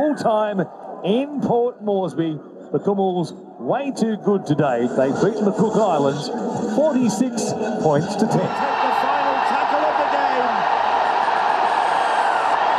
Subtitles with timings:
[0.00, 0.60] full time
[1.04, 2.40] in Port Moresby.
[2.72, 4.88] The Kumuls way too good today.
[4.96, 6.28] They've beaten the Cook Islands
[6.74, 7.52] 46
[7.84, 8.32] points to 10.
[8.32, 10.48] Take the final tackle of the game.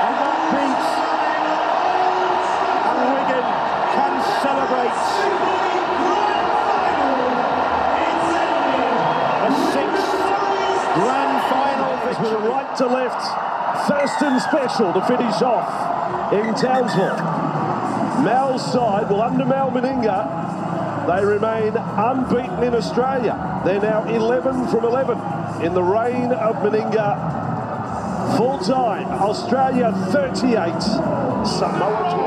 [0.02, 0.89] And that beats.
[2.89, 3.48] And Wigan
[3.94, 4.98] can celebrate.
[9.46, 10.10] A sixth
[10.98, 13.22] grand final with a right to left.
[13.88, 15.91] Thurston special to finish off
[16.32, 17.18] in Townsville.
[18.23, 23.61] Mal's side, well, under Mal Meninga, they remain unbeaten in Australia.
[23.65, 25.18] They're now 11 from 11
[25.65, 28.37] in the reign of Meninga.
[28.37, 30.82] Full time, Australia 38,
[31.46, 32.20] Samoa 12.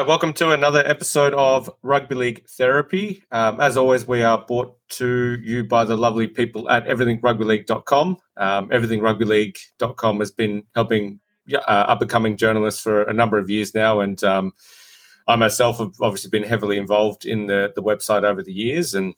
[0.00, 3.22] Right, welcome to another episode of Rugby League Therapy.
[3.32, 8.16] Um, as always, we are brought to you by the lovely people at everythingrugbyleague.com.
[8.38, 11.20] Um, everythingrugbyleague.com has been helping
[11.52, 14.00] uh, up and coming journalists for a number of years now.
[14.00, 14.52] And um,
[15.28, 19.14] I myself have obviously been heavily involved in the, the website over the years and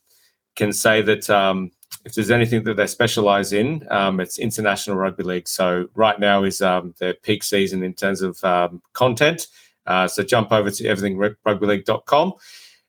[0.57, 1.71] can say that um,
[2.03, 5.47] if there's anything that they specialize in, um, it's international rugby league.
[5.47, 9.47] So right now is um, their peak season in terms of um, content.
[9.85, 12.33] Uh, so jump over to everythingrugbyleague.com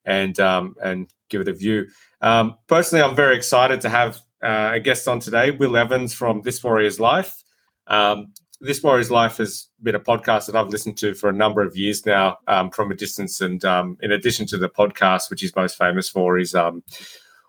[0.04, 1.86] and um, and give it a view.
[2.20, 6.42] Um, personally, I'm very excited to have uh, a guest on today, Will Evans from
[6.42, 7.42] This Warrior's Life.
[7.86, 11.60] Um, this Warrior's Life has been a podcast that I've listened to for a number
[11.62, 13.40] of years now um, from a distance.
[13.40, 16.82] And um, in addition to the podcast, which he's most famous for, he's um,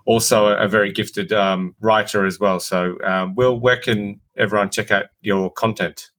[0.06, 1.32] also a, a very gifted
[1.80, 2.59] writer as well.
[2.59, 2.98] So,
[3.36, 6.09] Will, where can everyone check out your content?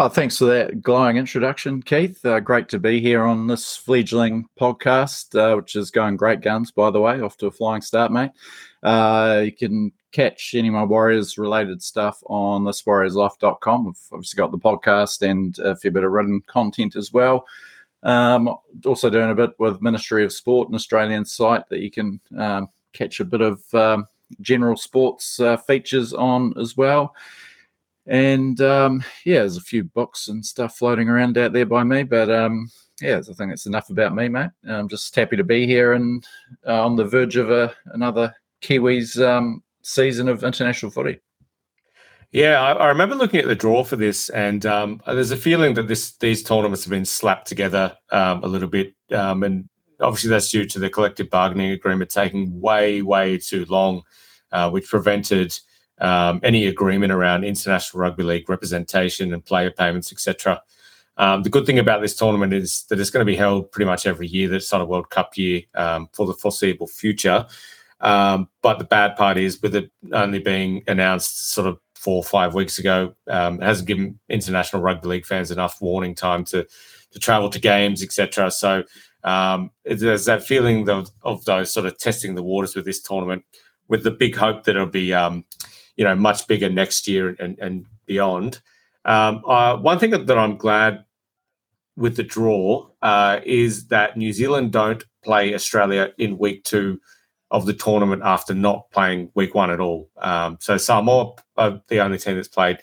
[0.00, 2.24] Oh, thanks for that glowing introduction, Keith.
[2.24, 6.70] Uh, great to be here on this fledgling podcast, uh, which is going great guns,
[6.70, 8.30] by the way, off to a flying start, mate.
[8.84, 13.86] Uh, you can catch any of my Warriors related stuff on thiswarriorslife.com.
[13.86, 17.44] We've obviously got the podcast and a fair bit of written content as well.
[18.04, 18.54] Um,
[18.86, 22.68] also doing a bit with Ministry of Sport, an Australian site that you can um,
[22.92, 24.06] catch a bit of um,
[24.42, 27.16] general sports uh, features on as well.
[28.08, 32.04] And um, yeah, there's a few books and stuff floating around out there by me,
[32.04, 32.70] but um,
[33.00, 34.50] yeah, I think it's enough about me, mate.
[34.66, 36.26] I'm just happy to be here and
[36.66, 41.20] uh, on the verge of a, another Kiwis um, season of international footy.
[42.32, 45.74] Yeah, I, I remember looking at the draw for this, and um, there's a feeling
[45.74, 49.68] that this these tournaments have been slapped together um, a little bit, um, and
[50.00, 54.02] obviously that's due to the collective bargaining agreement taking way, way too long,
[54.52, 55.58] uh, which prevented
[56.00, 60.62] um, any agreement around international rugby league representation and player payments, etc.
[61.16, 63.86] Um, the good thing about this tournament is that it's going to be held pretty
[63.86, 64.48] much every year.
[64.48, 67.46] That it's not a World Cup year um, for the foreseeable future.
[68.00, 72.24] Um, but the bad part is, with it only being announced sort of four or
[72.24, 76.66] five weeks ago, um, it hasn't given international rugby league fans enough warning time to
[77.10, 78.50] to travel to games, etc.
[78.50, 78.84] So
[79.24, 83.44] um, there's that feeling of, of those sort of testing the waters with this tournament,
[83.88, 85.44] with the big hope that it'll be, um,
[85.98, 88.60] you know, much bigger next year and, and beyond.
[89.04, 91.04] Um, uh, one thing that I'm glad
[91.96, 97.00] with the draw uh, is that New Zealand don't play Australia in week two
[97.50, 100.08] of the tournament after not playing week one at all.
[100.18, 102.78] Um, so Samoa are the only team that's played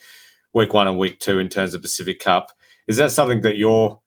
[0.52, 2.50] week one and week two in terms of Pacific Cup.
[2.86, 3.98] Is that something that you're,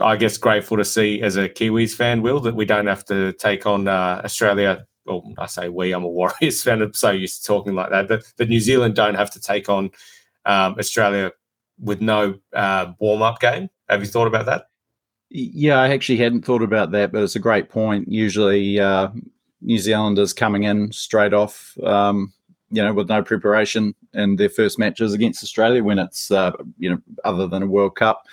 [0.00, 3.34] I guess, grateful to see as a Kiwis fan, Will, that we don't have to
[3.34, 4.86] take on uh, Australia?
[5.08, 6.82] Well, I say we, I'm a Warriors fan.
[6.82, 8.08] I'm so used to talking like that.
[8.08, 9.90] That, that New Zealand don't have to take on
[10.44, 11.32] um, Australia
[11.80, 13.70] with no uh, warm up game.
[13.88, 14.66] Have you thought about that?
[15.30, 18.10] Yeah, I actually hadn't thought about that, but it's a great point.
[18.10, 19.08] Usually, uh,
[19.60, 22.32] New Zealanders coming in straight off, um,
[22.70, 26.90] you know, with no preparation in their first matches against Australia when it's, uh, you
[26.90, 28.26] know, other than a World Cup.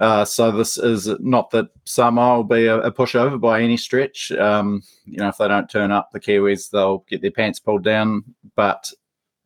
[0.00, 4.32] Uh, so this is not that Samoa will be a, a pushover by any stretch.
[4.32, 7.84] Um, you know, if they don't turn up, the Kiwis they'll get their pants pulled
[7.84, 8.24] down.
[8.56, 8.90] But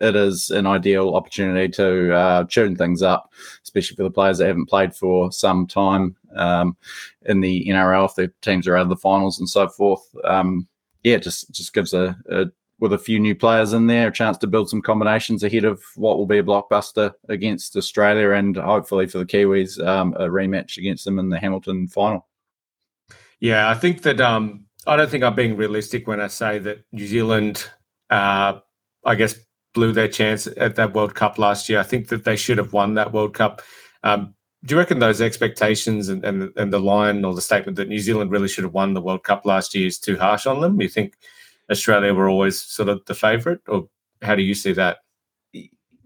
[0.00, 3.32] it is an ideal opportunity to uh, tune things up,
[3.64, 6.76] especially for the players that haven't played for some time um,
[7.26, 8.08] in the NRL.
[8.08, 10.68] If their teams are out of the finals and so forth, um,
[11.02, 12.46] yeah, just just gives a, a
[12.84, 15.82] with a few new players in there a chance to build some combinations ahead of
[15.96, 20.76] what will be a blockbuster against Australia and hopefully for the Kiwis um, a rematch
[20.76, 22.26] against them in the Hamilton final.
[23.40, 26.84] Yeah, I think that um, I don't think I'm being realistic when I say that
[26.92, 27.66] New Zealand,
[28.10, 28.58] uh,
[29.02, 29.34] I guess,
[29.72, 31.80] blew their chance at that World Cup last year.
[31.80, 33.62] I think that they should have won that World Cup.
[34.02, 34.34] Um,
[34.66, 37.98] do you reckon those expectations and, and and the line or the statement that New
[37.98, 40.78] Zealand really should have won the World Cup last year is too harsh on them?
[40.82, 41.14] You think
[41.70, 43.88] Australia were always sort of the favourite, or
[44.22, 44.98] how do you see that?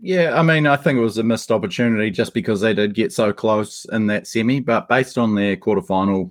[0.01, 3.13] Yeah, I mean, I think it was a missed opportunity just because they did get
[3.13, 6.31] so close in that semi, but based on their quarterfinal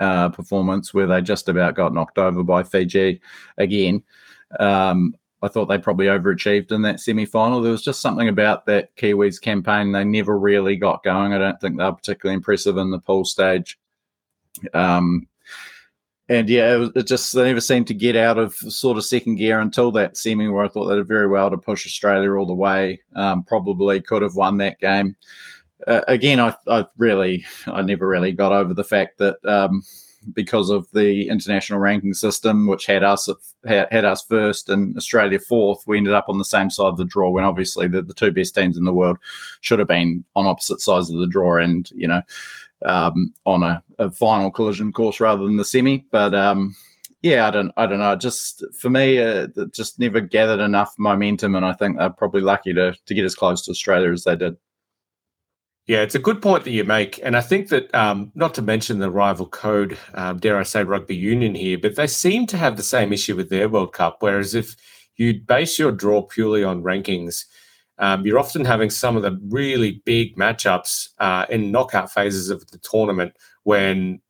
[0.00, 3.20] uh, performance, where they just about got knocked over by Fiji
[3.56, 4.02] again,
[4.58, 7.60] um, I thought they probably overachieved in that semi final.
[7.60, 9.92] There was just something about that Kiwis campaign.
[9.92, 11.32] They never really got going.
[11.32, 13.78] I don't think they were particularly impressive in the pool stage.
[14.72, 15.28] Um,
[16.28, 19.04] and yeah, it, was, it, just they never seemed to get out of sort of
[19.04, 22.32] second gear until that semi, where I thought they did very well to push Australia
[22.32, 23.00] all the way.
[23.14, 25.16] Um, probably could have won that game.
[25.86, 29.82] Uh, again, I, I, really, I never really got over the fact that um,
[30.32, 33.28] because of the international ranking system, which had us
[33.66, 36.96] had, had, us first and Australia fourth, we ended up on the same side of
[36.96, 37.28] the draw.
[37.28, 39.18] When obviously the, the two best teams in the world
[39.60, 42.22] should have been on opposite sides of the draw, and you know
[42.84, 46.04] um, on a, a, final collision course rather than the semi.
[46.10, 46.74] But um,
[47.22, 48.16] yeah, I don't, I don't know.
[48.16, 52.74] Just for me, uh, just never gathered enough momentum, and I think they're probably lucky
[52.74, 54.56] to to get as close to Australia as they did.
[55.86, 58.62] Yeah, it's a good point that you make, and I think that um, not to
[58.62, 62.56] mention the rival code, um, dare I say, rugby union here, but they seem to
[62.56, 64.16] have the same issue with their World Cup.
[64.20, 64.76] Whereas if
[65.16, 67.44] you base your draw purely on rankings,
[67.98, 72.66] um, you're often having some of the really big matchups uh, in knockout phases of
[72.70, 74.20] the tournament when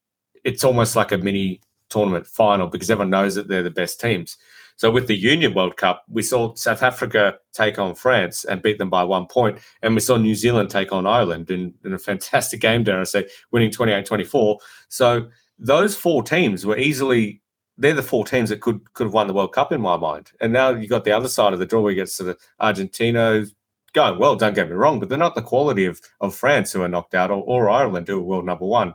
[0.45, 4.37] it's almost like a mini tournament final because everyone knows that they're the best teams.
[4.77, 8.79] So with the Union World Cup, we saw South Africa take on France and beat
[8.79, 11.99] them by one point, and we saw New Zealand take on Ireland in, in a
[11.99, 14.59] fantastic game, dare I say, winning 28-24.
[14.89, 15.29] So
[15.59, 17.41] those four teams were easily
[17.77, 20.33] they're the four teams that could could have won the World Cup in my mind.
[20.41, 22.39] And now you got the other side of the draw where you get sort of
[22.61, 23.45] Argentina
[23.93, 24.37] going well.
[24.37, 27.15] Don't get me wrong, but they're not the quality of of France who are knocked
[27.15, 28.95] out or, or Ireland who are world number one.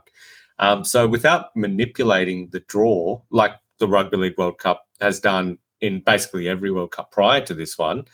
[0.58, 6.00] Um, so without manipulating the draw like the Rugby League World Cup has done in
[6.00, 8.04] basically every World Cup prior to this one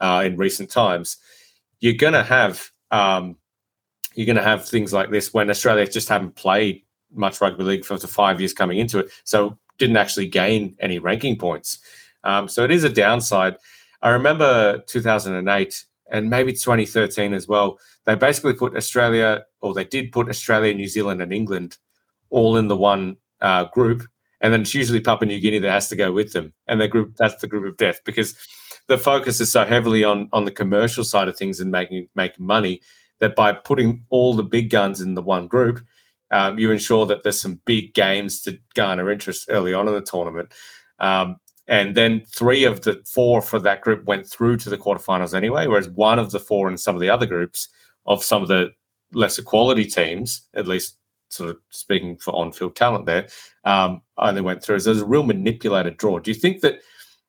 [0.00, 1.16] uh, in recent times,
[1.80, 3.36] you're to have um,
[4.14, 6.82] you're to have things like this when Australia just haven't played
[7.12, 9.10] much rugby league for the five years coming into it.
[9.24, 11.78] So didn't actually gain any ranking points.
[12.24, 13.56] Um, so it is a downside.
[14.02, 17.78] I remember 2008 and maybe 2013 as well.
[18.04, 21.78] They basically put Australia, or they did put Australia, New Zealand, and England
[22.30, 24.02] all in the one uh, group,
[24.40, 26.88] and then it's usually Papua New Guinea that has to go with them, and the
[26.88, 28.36] group that's the group of death because
[28.86, 32.46] the focus is so heavily on on the commercial side of things and making making
[32.46, 32.80] money
[33.18, 35.80] that by putting all the big guns in the one group,
[36.30, 40.00] um, you ensure that there's some big games to garner interest early on in the
[40.00, 40.52] tournament.
[40.98, 41.36] Um,
[41.68, 45.66] and then three of the four for that group went through to the quarterfinals anyway,
[45.66, 47.68] whereas one of the four in some of the other groups
[48.06, 48.70] of some of the
[49.12, 53.28] lesser quality teams, at least sort of speaking for on-field talent there,
[53.64, 54.78] um, only went through.
[54.78, 56.20] So there's a real manipulated draw.
[56.20, 56.80] Do you think that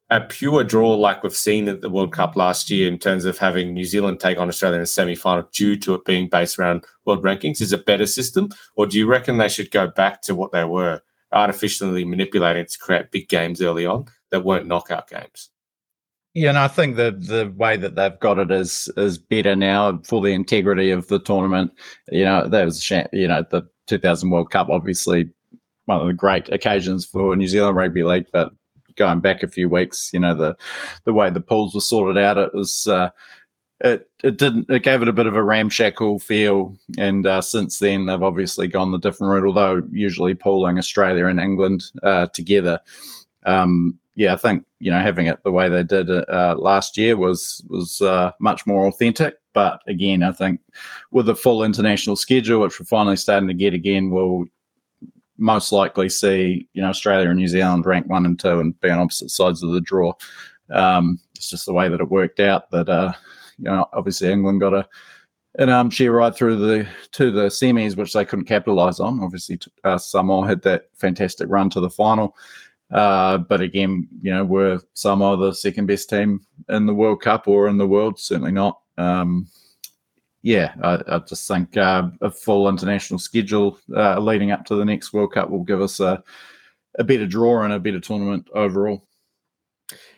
[0.10, 3.38] a pure draw like we've seen at the World Cup last year in terms of
[3.38, 6.86] having New Zealand take on Australia in a semi-final due to it being based around
[7.06, 8.50] world rankings is a better system?
[8.76, 11.02] Or do you reckon they should go back to what they were,
[11.34, 15.50] artificially manipulating to create big games early on that weren't knockout games?
[16.34, 20.00] Yeah, and I think that the way that they've got it is is better now
[20.06, 21.72] for the integrity of the tournament.
[22.12, 25.30] You know, there was you know the 2000 World Cup, obviously
[25.86, 28.52] one of the great occasions for New Zealand Rugby League, but
[28.98, 30.58] going back a few weeks, you know, the
[31.06, 33.10] the way the pools were sorted out, it was uh,
[33.82, 36.76] it it didn't it gave it a bit of a ramshackle feel.
[36.98, 39.46] And uh, since then, they've obviously gone the different route.
[39.46, 42.80] Although usually pooling Australia and England uh, together,
[43.46, 47.16] um, yeah, I think you know having it the way they did uh, last year
[47.18, 49.36] was was uh, much more authentic.
[49.54, 50.60] But again, I think
[51.12, 54.46] with the full international schedule, which we're finally starting to get again, we'll
[55.38, 58.90] most likely see you know Australia and New Zealand rank one and two and be
[58.90, 60.14] on opposite sides of the draw.
[60.70, 62.70] Um, it's just the way that it worked out.
[62.72, 63.14] That uh,
[63.58, 64.88] you know, obviously England got a
[65.60, 69.22] an armchair right through the to the semis, which they couldn't capitalise on.
[69.22, 72.36] Obviously, uh, Samoa had that fantastic run to the final.
[72.92, 77.48] Uh, but again, you know, were Samoa the second best team in the World Cup
[77.48, 78.20] or in the world?
[78.20, 78.80] Certainly not.
[78.98, 79.48] Um,
[80.48, 84.86] yeah, I, I just think uh, a full international schedule uh, leading up to the
[84.86, 86.24] next World Cup will give us a,
[86.98, 89.06] a better draw and a better tournament overall.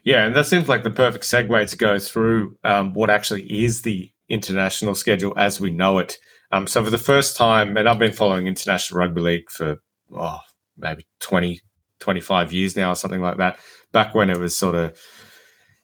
[0.04, 3.82] Yeah, and that seems like the perfect segue to go through um, what actually is
[3.82, 6.20] the international schedule as we know it.
[6.52, 9.82] Um, so, for the first time, and I've been following international rugby league for
[10.16, 10.40] oh,
[10.78, 11.60] maybe 20,
[12.02, 13.58] 25 years now, or something like that.
[13.94, 14.96] Back when it was sort of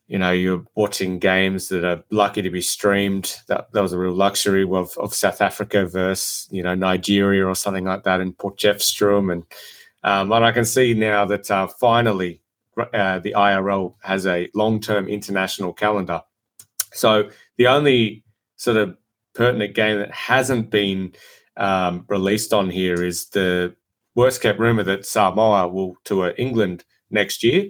[0.07, 3.41] you know you're watching games that are lucky to be streamed.
[3.47, 7.55] That that was a real luxury of, of South Africa versus you know Nigeria or
[7.55, 9.43] something like that in Potchefstroom, and
[10.03, 12.41] um, and I can see now that uh, finally
[12.77, 16.21] uh, the IRL has a long term international calendar.
[16.93, 18.24] So the only
[18.57, 18.97] sort of
[19.33, 21.13] pertinent game that hasn't been
[21.57, 23.75] um, released on here is the
[24.15, 27.69] worst kept rumor that Samoa will tour England next year.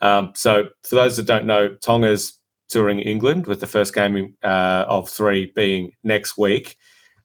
[0.00, 2.38] Um, so, for those that don't know, Tonga's
[2.70, 6.76] touring England with the first game uh, of three being next week.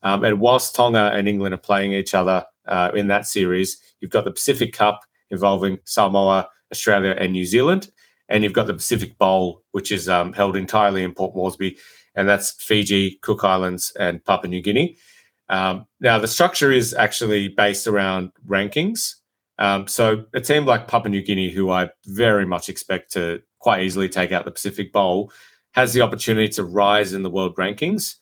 [0.04, 4.12] Um, and whilst Tonga and England are playing each other uh, in that series, you've
[4.12, 5.02] got the Pacific Cup
[5.32, 7.90] involving Samoa, Australia, and New Zealand.
[8.28, 11.78] And you've got the Pacific Bowl, which is um, held entirely in Port Moresby,
[12.16, 14.98] and that's Fiji, Cook Islands, and Papua New Guinea.
[15.50, 19.16] Um, now, the structure is actually based around rankings.
[19.58, 23.84] Um, so a team like Papua New Guinea, who I very much expect to quite
[23.84, 25.32] easily take out the Pacific Bowl,
[25.74, 28.16] has the opportunity to rise in the world rankings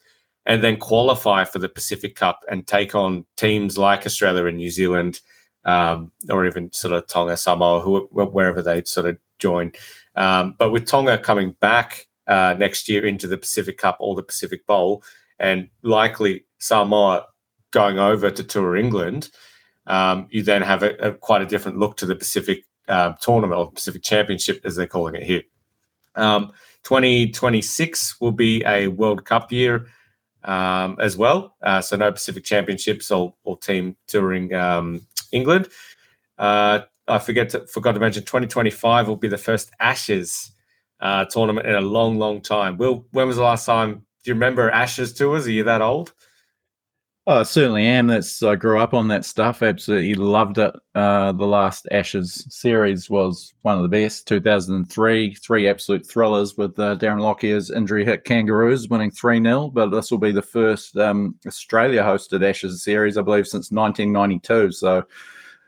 [0.45, 4.69] and then qualify for the Pacific Cup and take on teams like Australia and New
[4.69, 5.21] Zealand,
[5.65, 9.71] um, or even sort of Tonga, Samoa, who, wherever they sort of join.
[10.15, 14.23] Um, but with Tonga coming back uh, next year into the Pacific Cup or the
[14.23, 15.03] Pacific Bowl,
[15.39, 17.25] and likely Samoa
[17.71, 19.29] going over to tour England,
[19.87, 23.59] um, you then have a, a, quite a different look to the Pacific uh, tournament
[23.59, 25.43] or Pacific Championship, as they're calling it here.
[26.15, 26.51] Um,
[26.83, 29.87] 2026 will be a World Cup year
[30.43, 31.55] um, as well.
[31.61, 35.69] Uh, so no Pacific Championships or, or team touring um, England.
[36.37, 40.51] Uh, I forget to, forgot to mention 2025 will be the first Ashes
[40.99, 42.77] uh, tournament in a long, long time.
[42.77, 44.05] Will, when was the last time?
[44.23, 45.47] Do you remember Ashes tours?
[45.47, 46.13] Are you that old?
[47.25, 48.07] Oh, I certainly am.
[48.07, 49.63] That's I grew up on that stuff.
[49.63, 50.75] Absolutely loved it.
[50.93, 54.27] Uh, the last Ashes series was one of the best.
[54.27, 59.69] 2003, three absolute thrillers with uh, Darren Lockyer's injury hit Kangaroos winning 3 0.
[59.69, 64.73] But this will be the first um, Australia hosted Ashes series, I believe, since 1992.
[64.73, 65.03] So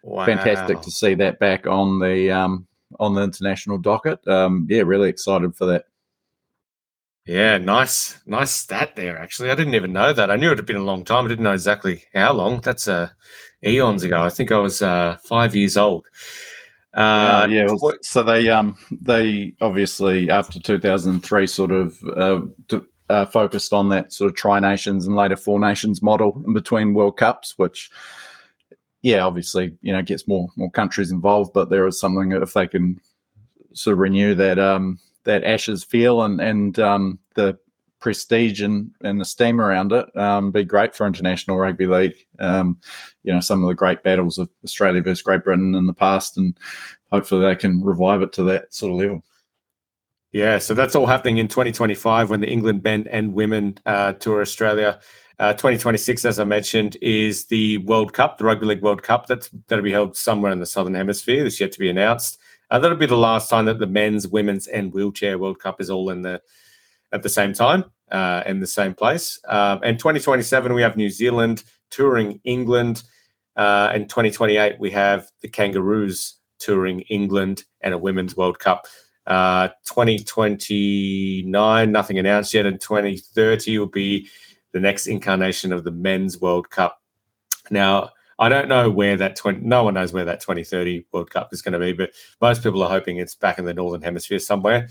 [0.04, 0.26] wow.
[0.26, 2.68] fantastic to see that back on the um,
[3.00, 4.28] on the international docket.
[4.28, 5.86] Um, yeah, really excited for that.
[7.26, 9.18] Yeah, nice, nice stat there.
[9.18, 10.30] Actually, I didn't even know that.
[10.30, 11.26] I knew it had been a long time.
[11.26, 12.62] I didn't know exactly how long.
[12.62, 13.10] That's uh,
[13.66, 14.22] eons ago.
[14.22, 16.06] I think I was uh, five years old.
[16.94, 22.40] Uh, yeah, well, so they um they obviously after 2003 sort of uh,
[23.10, 26.94] uh, focused on that sort of tri nations and later four nations model in between
[26.94, 27.90] World Cups, which
[29.02, 32.68] yeah, obviously you know gets more more countries involved, but there is something if they
[32.68, 33.02] can
[33.74, 37.58] sort of renew that um that Ashes feel and and um, the
[38.00, 42.16] prestige and, and the steam around it um, be great for international rugby league.
[42.40, 42.80] Um,
[43.24, 46.38] you know, some of the great battles of Australia versus Great Britain in the past,
[46.38, 46.56] and
[47.12, 49.24] hopefully they can revive it to that sort of level.
[50.32, 54.42] Yeah, so that's all happening in 2025 when the England men and women uh, tour
[54.42, 55.00] Australia.
[55.40, 59.28] Uh, 2026, as I mentioned, is the World Cup, the Rugby League World Cup.
[59.28, 61.44] That's that'll be held somewhere in the Southern Hemisphere.
[61.44, 62.38] That's yet to be announced.
[62.76, 65.90] Uh, that'll be the last time that the men's, women's, and wheelchair World Cup is
[65.90, 66.42] all in the
[67.14, 69.40] at the same time uh, in the same place.
[69.48, 73.04] Um, and 2027 we have New Zealand touring England,
[73.56, 78.88] uh, and 2028 we have the Kangaroos touring England and a women's World Cup.
[79.26, 84.28] Uh, 2029 nothing announced yet, and 2030 will be
[84.74, 87.02] the next incarnation of the men's World Cup.
[87.72, 91.54] Now I don't know where that 20, no one knows where that 2030 World Cup
[91.54, 92.12] is going to be, but
[92.42, 94.90] most people are hoping it's back in the Northern Hemisphere somewhere.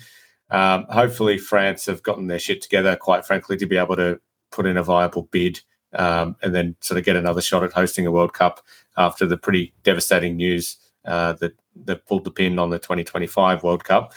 [0.50, 4.20] Um, hopefully, France have gotten their shit together, quite frankly, to be able to
[4.50, 5.60] put in a viable bid
[5.94, 8.60] um, and then sort of get another shot at hosting a World Cup
[8.96, 11.52] after the pretty devastating news uh, that,
[11.84, 14.12] that pulled the pin on the 2025 World Cup.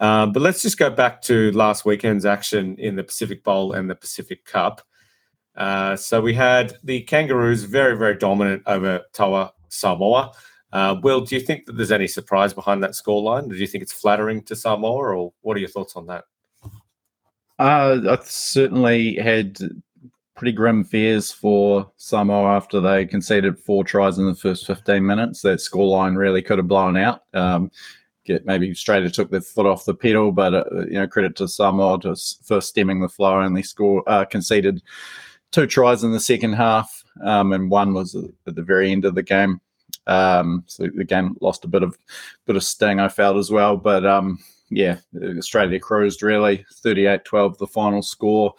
[0.00, 3.88] Um, but let's just go back to last weekend's action in the Pacific Bowl and
[3.88, 4.82] the Pacific Cup.
[5.56, 10.32] Uh, so we had the Kangaroos very, very dominant over Toa Samoa.
[10.72, 13.48] Uh, Will, do you think that there's any surprise behind that scoreline?
[13.48, 16.24] Do you think it's flattering to Samoa, or what are your thoughts on that?
[17.60, 19.56] Uh, I certainly had
[20.34, 25.42] pretty grim fears for Samoa after they conceded four tries in the first 15 minutes.
[25.42, 27.22] That scoreline really could have blown out.
[27.32, 27.70] Um,
[28.24, 31.46] get maybe Australia took their foot off the pedal, but uh, you know credit to
[31.46, 33.40] Samoa to, for stemming the flow.
[33.40, 34.82] Only score uh, conceded
[35.54, 39.14] two tries in the second half, um, and one was at the very end of
[39.14, 39.60] the game.
[40.06, 41.96] Um, so the game lost a bit of
[42.44, 43.76] bit of sting, I felt as well.
[43.76, 44.98] But um, yeah,
[45.38, 48.52] Australia cruised really 38-12 the final score.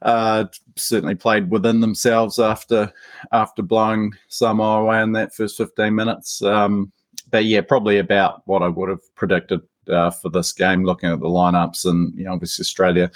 [0.00, 0.44] Uh,
[0.76, 2.92] certainly played within themselves after
[3.32, 6.40] after blowing Samoa away in that first 15 minutes.
[6.42, 6.92] Um,
[7.30, 10.84] but yeah, probably about what I would have predicted uh, for this game.
[10.84, 13.10] Looking at the lineups, and you know, obviously Australia,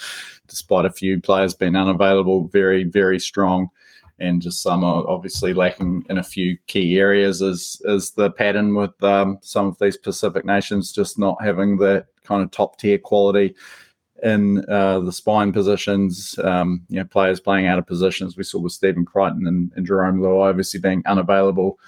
[0.47, 3.69] despite a few players being unavailable, very very strong,
[4.19, 7.41] and just some are obviously lacking in a few key areas.
[7.41, 12.07] Is is the pattern with um, some of these Pacific nations just not having that
[12.23, 13.55] kind of top tier quality
[14.23, 18.35] in uh, the spine positions, um, you know, players playing out of positions.
[18.35, 21.79] We saw with Stephen Crichton and, and Jarome Luai obviously being unavailable.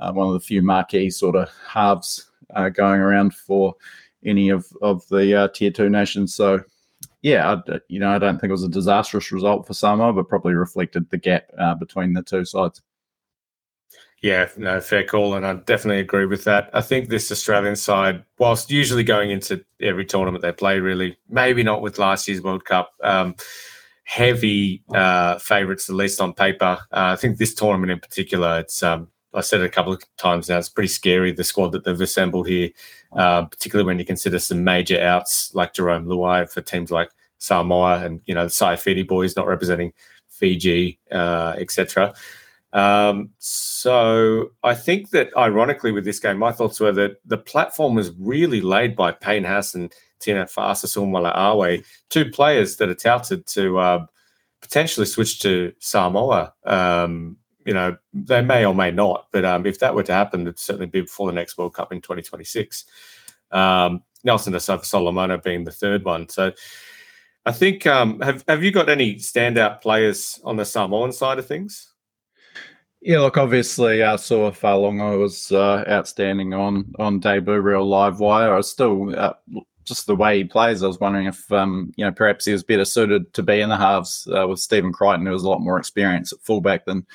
[0.00, 3.74] Uh, one of the few marquee sort of halves uh, going around for
[4.24, 6.34] any of of the uh, tier two nations.
[6.34, 6.60] So,
[7.22, 10.28] yeah, I, you know, I don't think it was a disastrous result for Samoa, but
[10.28, 12.82] probably reflected the gap uh, between the two sides.
[14.20, 16.70] Yeah, no, fair call, and I definitely agree with that.
[16.72, 21.62] I think this Australian side, whilst usually going into every tournament they play, really maybe
[21.62, 23.36] not with last year's World Cup, um,
[24.02, 26.78] heavy uh, favourites at least on paper.
[26.90, 30.02] Uh, I think this tournament in particular, it's um, I said it a couple of
[30.16, 30.58] times now.
[30.58, 32.70] It's pretty scary the squad that they've assembled here,
[33.12, 38.04] uh, particularly when you consider some major outs like Jarome Luai for teams like Samoa
[38.04, 39.92] and you know the Saifiti boys not representing
[40.28, 42.14] Fiji, uh, etc.
[42.72, 47.94] Um, so I think that ironically with this game, my thoughts were that the platform
[47.94, 53.46] was really laid by Payne Haas and Tino Fa'asuamaleaui, Awe, two players that are touted
[53.46, 54.06] to uh,
[54.60, 56.52] potentially switch to Samoa.
[56.64, 57.36] Um,
[57.68, 60.58] you know, they may or may not, but um, if that were to happen, it'd
[60.58, 62.86] certainly be before the next World Cup in 2026.
[63.50, 66.30] Um, Nelson Solomona being the third one.
[66.30, 66.50] So
[67.44, 71.46] I think um, have have you got any standout players on the Samoan side of
[71.46, 71.92] things?
[73.02, 78.54] Yeah, look, obviously, I saw Fa'alogo was uh, outstanding on on debut, real live wire.
[78.54, 79.34] I was still uh,
[79.84, 80.82] just the way he plays.
[80.82, 83.68] I was wondering if um, you know perhaps he was better suited to be in
[83.68, 87.06] the halves uh, with Stephen Crichton, who was a lot more experience at fullback than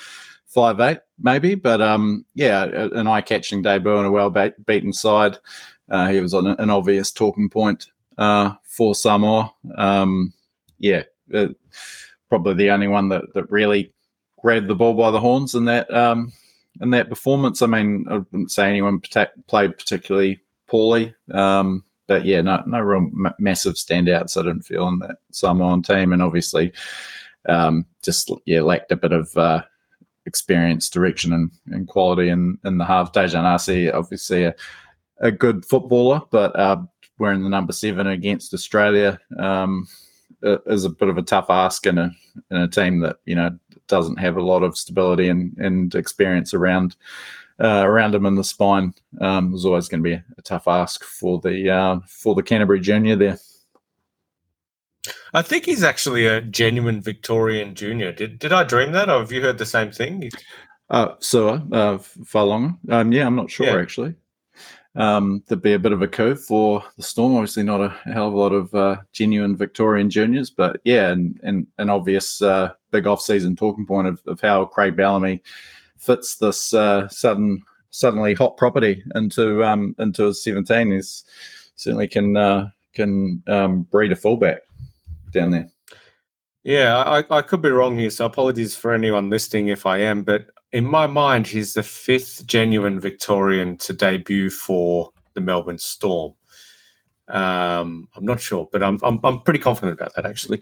[0.53, 1.55] five eight, maybe.
[1.55, 5.37] But um, yeah, an eye catching debut and a well beaten side.
[5.89, 9.53] Uh, he was on an, obvious talking point uh, for Samoa.
[9.75, 10.33] Um,
[10.79, 11.47] yeah, uh,
[12.29, 13.93] probably the only one that that really
[14.41, 16.31] grabbed the ball by the horns in that um,
[16.81, 17.61] in that performance.
[17.61, 19.01] I mean, I wouldn't say anyone
[19.47, 24.37] played particularly poorly, um, but yeah, no no real m- massive standouts.
[24.37, 26.71] I didn't feel in that Samoan team, and obviously
[27.49, 29.63] um, just yeah lacked a bit of uh,
[30.25, 33.13] experience, direction, and, and quality in in the half.
[33.13, 34.55] Dejan Arce, obviously a,
[35.19, 36.77] a good footballer, but uh,
[37.19, 39.87] wearing the number seven against Australia um,
[40.41, 42.11] is a bit of a tough ask in a
[42.51, 43.57] in a team that you know
[43.87, 46.95] doesn't have a lot of stability and, and experience around
[47.61, 48.93] uh, around him in the spine.
[49.21, 52.79] Um, was always going to be a, tough ask for the uh, for the Canterbury
[52.79, 53.37] junior there.
[55.33, 58.11] I think he's actually a genuine Victorian junior.
[58.11, 60.29] Did did I dream that, or have you heard the same thing?
[60.89, 62.77] Uh, so, uh, Fa'alogo.
[62.89, 63.81] Um, yeah, I'm not sure yeah.
[63.81, 64.15] actually
[64.95, 67.35] um, there'd be a bit of a coup for the Storm.
[67.35, 71.39] Obviously, not a hell of a lot of uh, genuine Victorian juniors, but yeah, and,
[71.43, 75.41] and an obvious uh, big off-season talking point of, of how Craig Bellamy
[75.97, 80.91] fits this uh, sudden, suddenly hot property into um, into his 17.
[80.91, 81.23] He's
[81.75, 84.61] certainly can uh, can um, breed a fullback
[85.33, 85.69] down there.
[86.63, 90.23] Yeah, I, I could be wrong here, so apologies for anyone listening if I am,
[90.23, 96.33] but in my mind, he's the fifth genuine Victorian to debut for the Melbourne Storm.
[97.27, 100.61] Um, I'm not sure, but I'm, I'm, I'm pretty confident about that actually.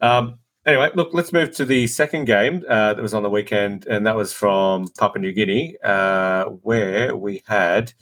[0.00, 3.86] Um, anyway, look, let's move to the second game uh, that was on the weekend,
[3.86, 7.92] and that was from Papua New Guinea, uh, where we had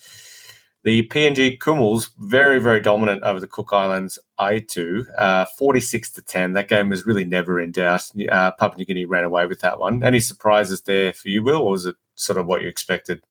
[0.85, 6.53] the PNG Kumuls very, very dominant over the Cook Islands Aitu, uh, 46 to 10.
[6.53, 8.11] That game was really never in doubt.
[8.31, 10.03] Uh, Papua New Guinea ran away with that one.
[10.03, 13.23] Any surprises there for you, Will, or was it sort of what you expected?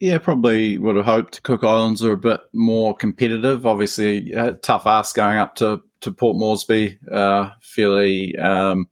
[0.00, 3.64] Yeah, probably would have hoped Cook Islands are a bit more competitive.
[3.64, 6.98] Obviously, uh, tough ask going up to, to Port Moresby.
[7.10, 8.88] Uh, fairly um,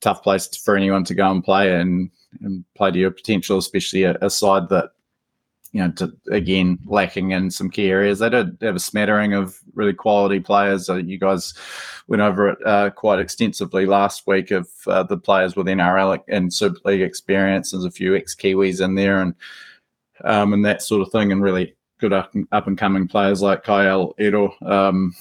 [0.00, 2.10] tough place for anyone to go and play and,
[2.42, 4.90] and play to your potential, especially a, a side that
[5.72, 8.18] you know, to, again, lacking in some key areas.
[8.18, 10.88] They did have a smattering of really quality players.
[10.88, 11.54] Uh, you guys
[12.08, 16.52] went over it uh, quite extensively last week of uh, the players with NRL and
[16.52, 17.70] Super League experience.
[17.70, 19.34] There's a few ex Kiwis in there and
[20.24, 24.12] um, and that sort of thing, and really good up, and coming players like Kayal
[24.18, 24.54] Iro.
[24.64, 25.14] Um,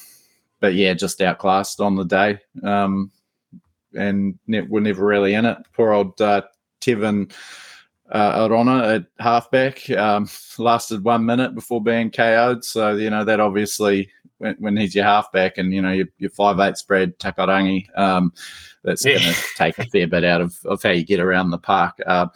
[0.59, 2.39] but yeah, just outclassed on the day.
[2.63, 3.11] Um,
[3.93, 5.57] and ne- we're never really in it.
[5.73, 6.43] Poor old uh,
[6.81, 7.33] Tevin
[8.11, 12.63] uh, Arona at halfback um, lasted one minute before being KO'd.
[12.63, 16.31] So you know that obviously when, when he's your halfback and you know your, your
[16.31, 18.33] five eight Brad Takairangi, um,
[18.83, 19.19] that's yeah.
[19.19, 21.99] going to take a fair bit out of, of how you get around the park.
[22.05, 22.27] Uh,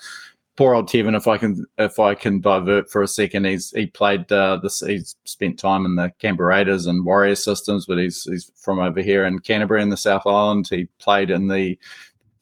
[0.55, 3.87] poor old Tevin, if I can if I can divert for a second, he's he
[3.87, 4.79] played uh, this.
[4.79, 9.01] He's spent time in the Canberra Raiders and Warrior systems, but he's he's from over
[9.01, 10.67] here in Canterbury in the South Island.
[10.69, 11.77] He played in the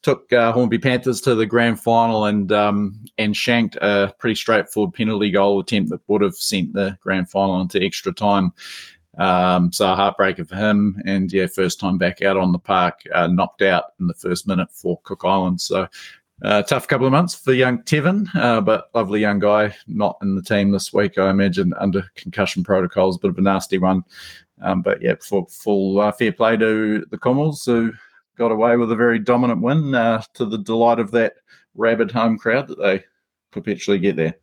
[0.04, 4.94] took uh, Hornby Panthers to the grand final and um, and shanked a pretty straightforward
[4.94, 8.54] penalty goal attempt that would have sent the grand final into extra time.
[9.18, 13.02] Um, so a heartbreaker for him, and yeah, first time back out on the park,
[13.14, 15.64] uh, knocked out in the first minute for Cook Islands.
[15.64, 15.88] So
[16.42, 20.36] uh, tough couple of months for young Tevin, uh, but lovely young guy, not in
[20.36, 24.04] the team this week, I imagine, under concussion protocols, bit of a nasty one.
[24.62, 27.94] Um, but yeah, full, full uh, fair play to the Commonwealths who
[28.38, 31.34] got away with a very dominant win uh, to the delight of that
[31.76, 33.04] rabid home crowd that they
[33.52, 34.36] perpetually get there.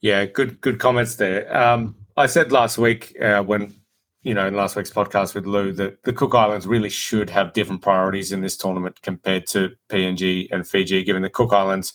[0.00, 1.54] Yeah, good good comments there.
[1.56, 3.74] Um, I said last week uh, when
[4.22, 7.52] you know in last week's podcast with Lou that the Cook Islands really should have
[7.52, 11.94] different priorities in this tournament compared to PNG and Fiji, given the Cook Islands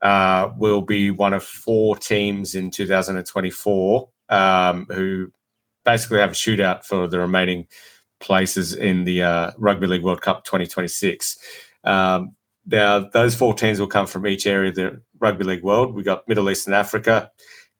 [0.00, 5.30] uh, will be one of four teams in 2024 um, who
[5.84, 7.66] basically have a shootout for the remaining
[8.20, 11.38] places in the uh, Rugby League World Cup 2026.
[11.84, 12.34] Um,
[12.66, 15.94] now, those four teams will come from each area of the Rugby League world.
[15.94, 17.30] We've got Middle East and Africa,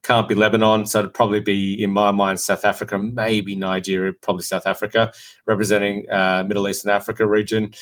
[0.04, 4.44] can't be Lebanon, so it'd probably be, in my mind, South Africa, maybe Nigeria, probably
[4.44, 5.12] South Africa,
[5.46, 7.74] representing uh, Middle East and Africa region.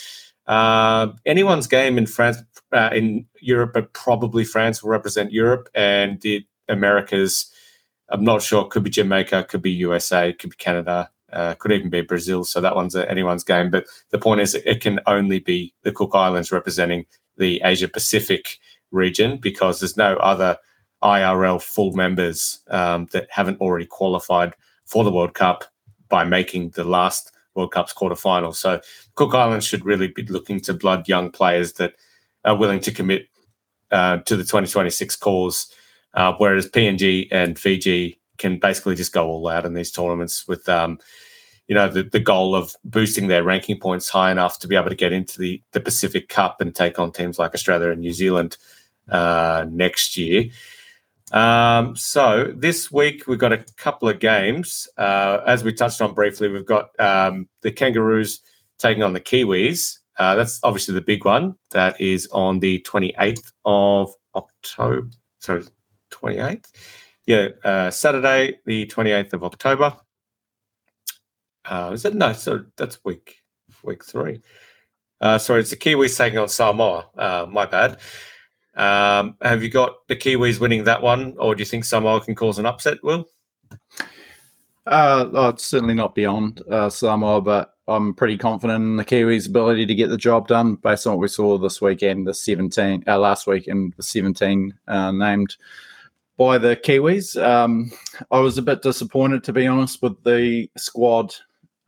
[0.47, 2.38] Uh, anyone's game in France,
[2.73, 7.53] uh, in Europe, but probably France will represent Europe, and the Americas.
[8.09, 8.64] I'm not sure.
[8.67, 11.11] Could be Jamaica, could be USA, could be Canada.
[11.35, 13.70] Uh, could even be Brazil, so that one's anyone's game.
[13.70, 18.59] But the point is, it can only be the Cook Islands representing the Asia Pacific
[18.92, 20.57] region because there's no other
[21.03, 24.55] IRL full members um, that haven't already qualified
[24.87, 25.64] for the World Cup
[26.09, 28.55] by making the last World Cup's quarterfinal.
[28.55, 28.81] So
[29.14, 31.94] Cook Islands should really be looking to blood young players that
[32.44, 33.29] are willing to commit
[33.90, 35.73] uh, to the 2026 cause,
[36.14, 40.68] uh, whereas PNG and Fiji can basically just go all out in these tournaments with
[40.68, 40.99] um,
[41.66, 44.90] you know, the, the goal of boosting their ranking points high enough to be able
[44.90, 48.12] to get into the, the Pacific Cup and take on teams like Australia and New
[48.12, 48.59] Zealand
[49.09, 50.51] uh, next year.
[51.33, 54.88] Um, so this week we've got a couple of games.
[54.99, 58.40] Uh, as we touched on briefly, we've got um, the Kangaroos
[58.79, 59.99] taking on the Kiwis.
[60.18, 61.57] Uh, that's obviously the big one.
[61.70, 65.09] That is on the 28th of October.
[65.38, 65.62] So
[66.11, 66.66] 28th.
[67.27, 69.97] Yeah, uh, Saturday, the 28th of October.
[71.65, 72.33] Uh, is it no?
[72.35, 73.39] So that's week
[73.83, 74.43] week three.
[75.21, 77.07] Uh, sorry, it's the Kiwis taking on Samoa.
[77.17, 77.99] Uh, my bad.
[78.75, 82.35] Um, have you got the Kiwis winning that one, or do you think Samoa can
[82.35, 83.03] cause an upset?
[83.03, 83.27] Will?
[84.87, 89.87] Uh, oh, certainly not beyond uh, Samoa, but I'm pretty confident in the Kiwis' ability
[89.87, 93.19] to get the job done based on what we saw this weekend, the 17, uh,
[93.19, 95.57] last week, and the 17 uh, named
[96.37, 97.40] by the Kiwis.
[97.42, 97.90] Um,
[98.31, 101.35] I was a bit disappointed, to be honest, with the squad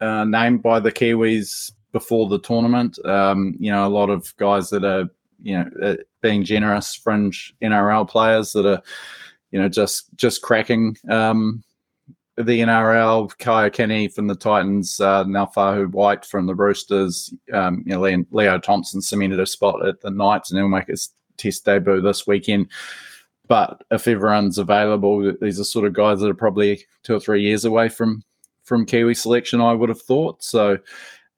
[0.01, 2.99] uh, named by the Kiwis before the tournament.
[3.05, 5.09] Um, you know, a lot of guys that are,
[5.43, 8.83] you know, uh, being generous fringe NRL players that are,
[9.51, 11.63] you know, just just cracking um,
[12.37, 13.35] the NRL.
[13.39, 17.33] Keano Kini from the Titans, uh, Naufahu Whyte from the Roosters.
[17.53, 20.89] Um, you know, Leo, Leo Thompson cemented a spot at the Knights, and he'll make
[20.89, 22.69] his test debut this weekend.
[23.49, 27.43] But if everyone's available, these are sort of guys that are probably two or three
[27.43, 28.23] years away from
[28.65, 30.43] from Kiwi selection, I would have thought.
[30.43, 30.79] So,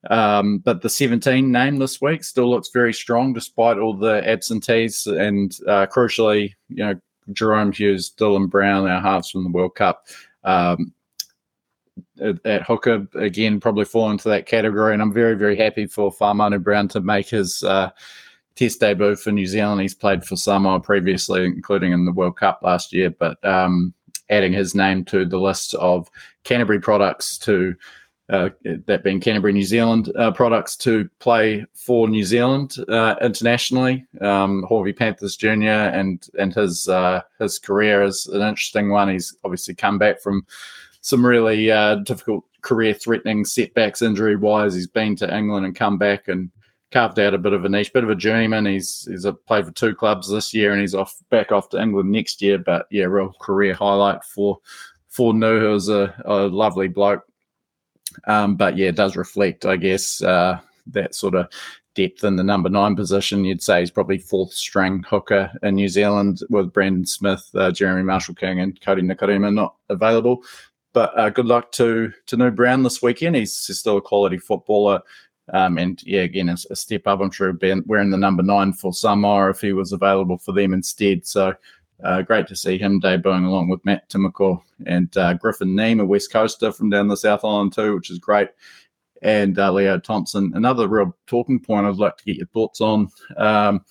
[0.08, 5.06] um, but the 17 name this week still looks very strong despite all the absentees
[5.06, 6.94] and uh, crucially, you know,
[7.32, 10.06] Jahrome Hughes, Dylan Brown, our halves from the World Cup.
[10.44, 10.94] Um,
[12.20, 16.62] at, hooker again, probably fall into that category, and I'm very, very happy for Fa'amanu
[16.62, 17.90] Brown to make his uh,
[18.58, 19.80] Test debut for New Zealand.
[19.80, 23.94] He's played for Samoa previously, including in the World Cup last year, but um,
[24.30, 26.10] adding his name to the list of
[26.42, 27.76] Canterbury products to
[28.30, 28.48] uh,
[28.86, 34.04] that being Canterbury New Zealand uh, products to play for New Zealand uh, internationally.
[34.20, 39.08] Um, Hornby Panthers Junior and and his uh, his career is an interesting one.
[39.08, 40.44] He's obviously come back from
[41.00, 44.74] some really uh, difficult career threatening setbacks injury wise.
[44.74, 46.50] He's been to England and come back and
[46.90, 48.66] carved out a bit of a niche, bit of a journeyman.
[48.66, 51.80] He's he's a, played for two clubs this year, and he's off back off to
[51.80, 52.58] England next year.
[52.58, 54.58] But yeah, real career highlight for
[55.08, 57.24] for Nu, who's a, a lovely bloke.
[58.26, 61.48] Um, but yeah, it does reflect, I guess, uh, that sort of
[61.94, 63.44] depth in the number nine position.
[63.44, 68.02] You'd say he's probably fourth string hooker in New Zealand with Brandon Smith, uh, Jeremy
[68.02, 70.42] Marshall King, and Cody Nikorima not available.
[70.94, 73.36] But uh, good luck to to Nu Brown this weekend.
[73.36, 75.00] He's, he's still a quality footballer
[75.52, 77.20] Um, and yeah, again, a, a step up.
[77.20, 80.72] I'm sure been wearing the number nine for Samoa if he was available for them
[80.72, 81.26] instead.
[81.26, 81.54] So
[82.04, 86.04] uh, great to see him debuting along with Matt Timoko and uh, Griffin Neame, a
[86.04, 88.50] West Coaster from down the South Island too, which is great.
[89.22, 90.52] And uh, Leo Thompson.
[90.54, 93.08] Another real talking point I'd like to get your thoughts on.
[93.36, 93.84] Um,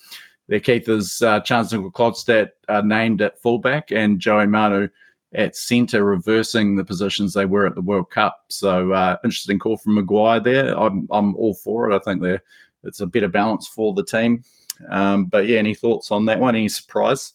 [0.46, 4.88] there, Keith, is uh, Nicoll-Klokstad uh, named at fullback and Joey Manu
[5.34, 8.44] at centre, reversing the positions they were at the World Cup.
[8.48, 10.78] So uh, interesting call from Maguire there.
[10.78, 11.94] I'm, I'm all for it.
[11.94, 12.42] I think there
[12.84, 14.44] it's a better balance for the team.
[14.88, 16.54] Um, but yeah, any thoughts on that one?
[16.54, 17.34] Any surprise?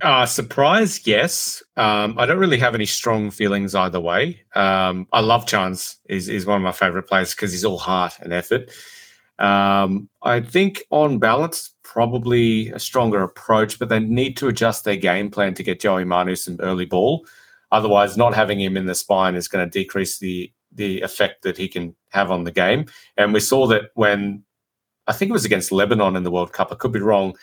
[0.00, 1.62] Uh, surprise, yes.
[1.76, 4.40] Um, I don't really have any strong feelings either way.
[4.54, 5.96] Um, I love Charnze.
[6.08, 8.70] is is one of my favourite players because he's all heart and effort.
[9.38, 14.96] Um, I think on balance, probably a stronger approach, but they need to adjust their
[14.96, 17.24] game plan to get Joey Manu some early ball.
[17.70, 21.56] Otherwise, not having him in the spine is going to decrease the the effect that
[21.56, 22.86] he can have on the game.
[23.16, 24.42] And we saw that when
[25.06, 26.72] I think it was against Lebanon in the World Cup.
[26.72, 27.36] I could be wrong.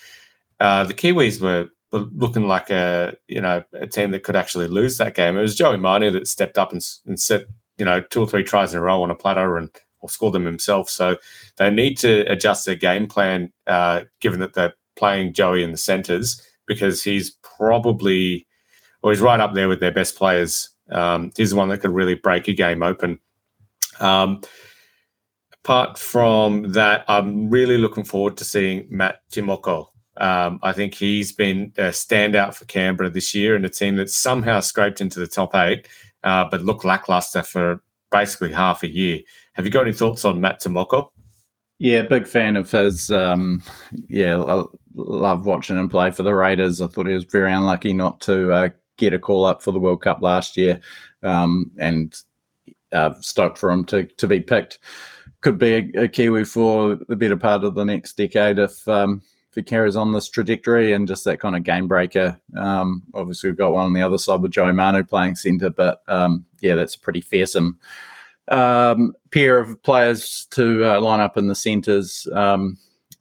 [0.59, 4.97] Uh, the Kiwis were looking like a you know a team that could actually lose
[4.97, 5.37] that game.
[5.37, 7.45] It was Joey Manu that stepped up and, and set
[7.77, 9.69] you know two or three tries in a row on a platter and
[10.01, 10.89] or scored them himself.
[10.89, 11.17] So
[11.57, 15.77] they need to adjust their game plan, uh, given that they're playing Joey in the
[15.77, 18.45] centres because he's probably
[19.03, 20.69] or he's right up there with their best players.
[20.91, 23.19] Um, he's the one that could really break a game open.
[23.99, 24.41] Um,
[25.63, 29.87] apart from that, I'm really looking forward to seeing Matt Timoko
[30.17, 34.09] um, I think he's been a standout for Canberra this year and a team that
[34.09, 35.87] somehow scraped into the top eight,
[36.23, 39.21] uh, but looked lackluster for basically half a year.
[39.53, 41.09] Have you got any thoughts on Matt Timoko?
[41.77, 43.11] Yeah, big fan of his.
[43.11, 43.63] Um,
[44.07, 46.79] yeah, I love watching him play for the Raiders.
[46.79, 49.79] I thought he was very unlucky not to uh, get a call up for the
[49.79, 50.79] World Cup last year,
[51.23, 52.15] um, and
[52.91, 54.79] uh, stoked for him to to be picked.
[55.41, 59.21] Could be a, a, Kiwi for the better part of the next decade if um,
[59.49, 62.39] if he carries on this trajectory and just that kind of game breaker.
[62.55, 66.03] Um, obviously, we've got one on the other side with Joey Manu playing centre, but
[66.07, 67.79] um, yeah, that's pretty fearsome
[68.51, 72.27] um, pair of players to uh, line up in the centres.
[72.33, 72.77] Um,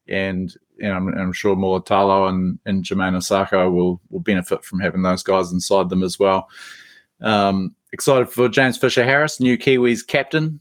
[0.08, 4.80] and you know, I'm, I'm sure Mulitalo and, and Jamayne Isaako will, will benefit from
[4.80, 6.48] having those guys inside them as well.
[7.20, 10.60] Um, excited for James Fisher Harris, new Kiwis captain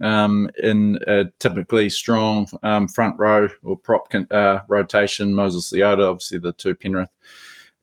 [0.00, 5.34] um, in a typically strong um, front row or prop uh, rotation.
[5.34, 7.10] Moses Leota, obviously the two Penrith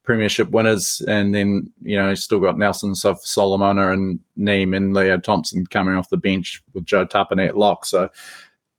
[0.03, 5.17] premiership winners, and then you know still got Nelson so Solomona and Neame and Leo
[5.17, 7.85] Thompson coming off the bench with Joe Tapine at lock.
[7.85, 8.09] So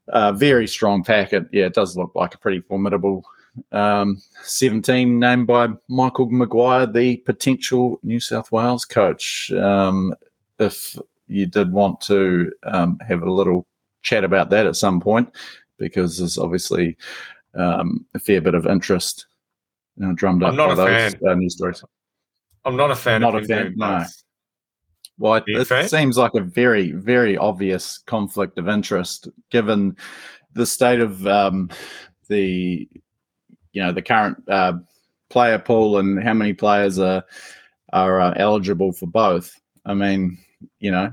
[0.09, 1.47] uh, very strong packet.
[1.53, 3.25] Yeah, it does look like a pretty formidable
[3.71, 9.53] um, 17 named by Michael Maguire, the potential New South Wales coach.
[9.53, 10.15] Um,
[10.59, 13.67] if you did want to um, have a little
[14.03, 15.31] chat about that at some point
[15.79, 16.97] because there's obviously
[17.55, 19.27] um, a fair bit of interest
[19.97, 21.83] you know, drummed up by those uh, news stories.
[22.65, 23.21] I'm not a fan.
[23.21, 23.75] Not a fan.
[23.77, 24.05] No.
[25.19, 29.97] Well, it, it seems like a very, very obvious conflict of interest given
[30.55, 31.71] the state of um,
[32.29, 32.89] the,
[33.73, 34.75] you know, the current uh,
[35.29, 37.23] player pool and how many players are
[37.93, 39.55] are uh, eligible for both.
[39.85, 40.39] I mean,
[40.79, 41.11] you know,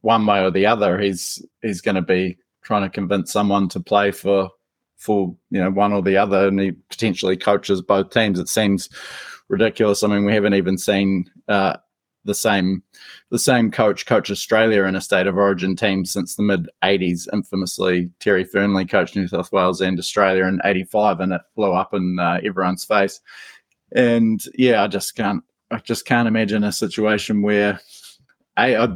[0.00, 3.80] one way or the other, he's he's going to be trying to convince someone to
[3.80, 4.50] play for
[5.00, 8.38] for you know one or the other, and he potentially coaches both teams.
[8.38, 8.88] It seems
[9.48, 10.02] ridiculous.
[10.02, 11.76] I mean, we haven't even seen uh,
[12.24, 12.82] the same
[13.30, 17.26] the same coach coach Australia in a state of origin team since the mid '80s.
[17.32, 21.94] Infamously, Terry Fearnley coached New South Wales and Australia in '85, and it blew up
[21.94, 23.20] in uh, everyone's face.
[23.92, 27.80] And yeah, I just can't I just can't imagine a situation where
[28.56, 28.88] I, I,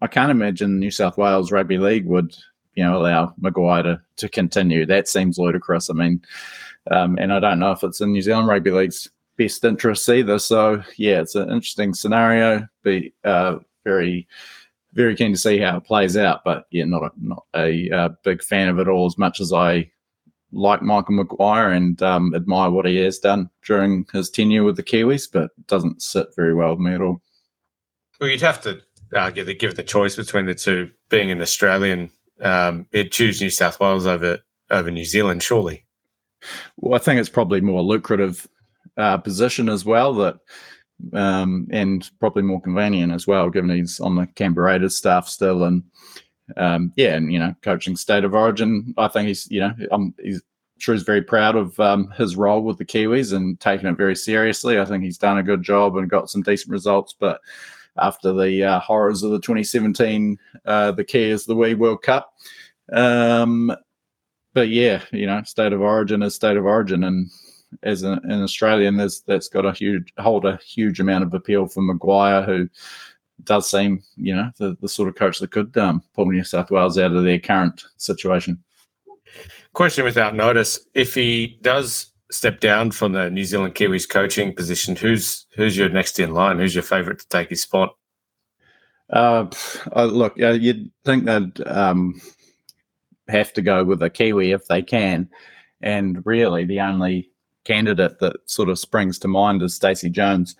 [0.00, 2.36] I can't imagine New South Wales Rugby League would,
[2.78, 4.86] you know, allow Maguire to, to continue.
[4.86, 5.90] That seems ludicrous.
[5.90, 6.22] I mean,
[6.92, 10.38] um, and I don't know if it's in New Zealand Rugby League's best interests either.
[10.38, 12.68] So yeah, it's an interesting scenario.
[12.84, 14.28] Be uh, very,
[14.92, 16.44] very keen to see how it plays out.
[16.44, 19.52] But yeah, not a not a uh, big fan of it all as much as
[19.52, 19.90] I
[20.52, 24.84] like Michael Maguire and um, admire what he has done during his tenure with the
[24.84, 27.20] Kiwis, but doesn't sit very well with me at all.
[28.20, 28.80] Well, you'd have to
[29.16, 33.50] argue that given the choice between the two, being an Australian, um, would choose New
[33.50, 34.38] South Wales over
[34.70, 35.84] over New Zealand, surely.
[36.76, 38.46] Well, I think it's probably more lucrative
[38.96, 40.38] uh, position as well that,
[41.12, 45.64] um, and probably more convenient as well, given he's on the Canberra Raiders staff still,
[45.64, 45.82] and
[46.56, 48.94] um, yeah, and you know, coaching state of origin.
[48.98, 50.42] I think he's you know, I'm he's
[50.78, 54.14] sure he's very proud of um, his role with the Kiwis and taking it very
[54.14, 54.78] seriously.
[54.78, 57.40] I think he's done a good job and got some decent results, but
[58.00, 62.34] after the uh, horrors of the 2017 uh, the is the Wee World Cup.
[62.92, 63.74] Um,
[64.54, 67.30] but yeah, you know, state of origin is state of origin, and
[67.82, 71.82] as an, an Australian, that's got a huge hold a huge amount of appeal for
[71.82, 72.68] Maguire, who
[73.44, 76.70] does seem, you know, the, the sort of coach that could um, pull New South
[76.70, 78.62] Wales out of their current situation.
[79.74, 84.96] Question without notice: If he does step down from the New Zealand Kiwis coaching position,
[84.96, 86.58] who's who's your next in line?
[86.58, 87.96] Who's your favourite to take his spot?
[89.10, 89.46] Uh,
[89.96, 92.20] look, you'd think they'd um,
[93.28, 95.28] have to go with a Kiwi if they can,
[95.80, 97.30] and really the only
[97.64, 100.56] candidate that sort of springs to mind is Stacey Jones.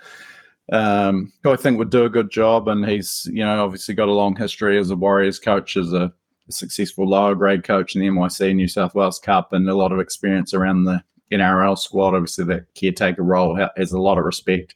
[0.70, 4.08] Um, who I think would do a good job, and he's you know obviously got
[4.08, 6.12] a long history as a Warriors coach, as a,
[6.48, 9.92] a successful lower grade coach in the NYC New South Wales Cup, and a lot
[9.92, 12.14] of experience around the NRL squad.
[12.14, 14.74] Obviously, that caretaker role has a lot of respect.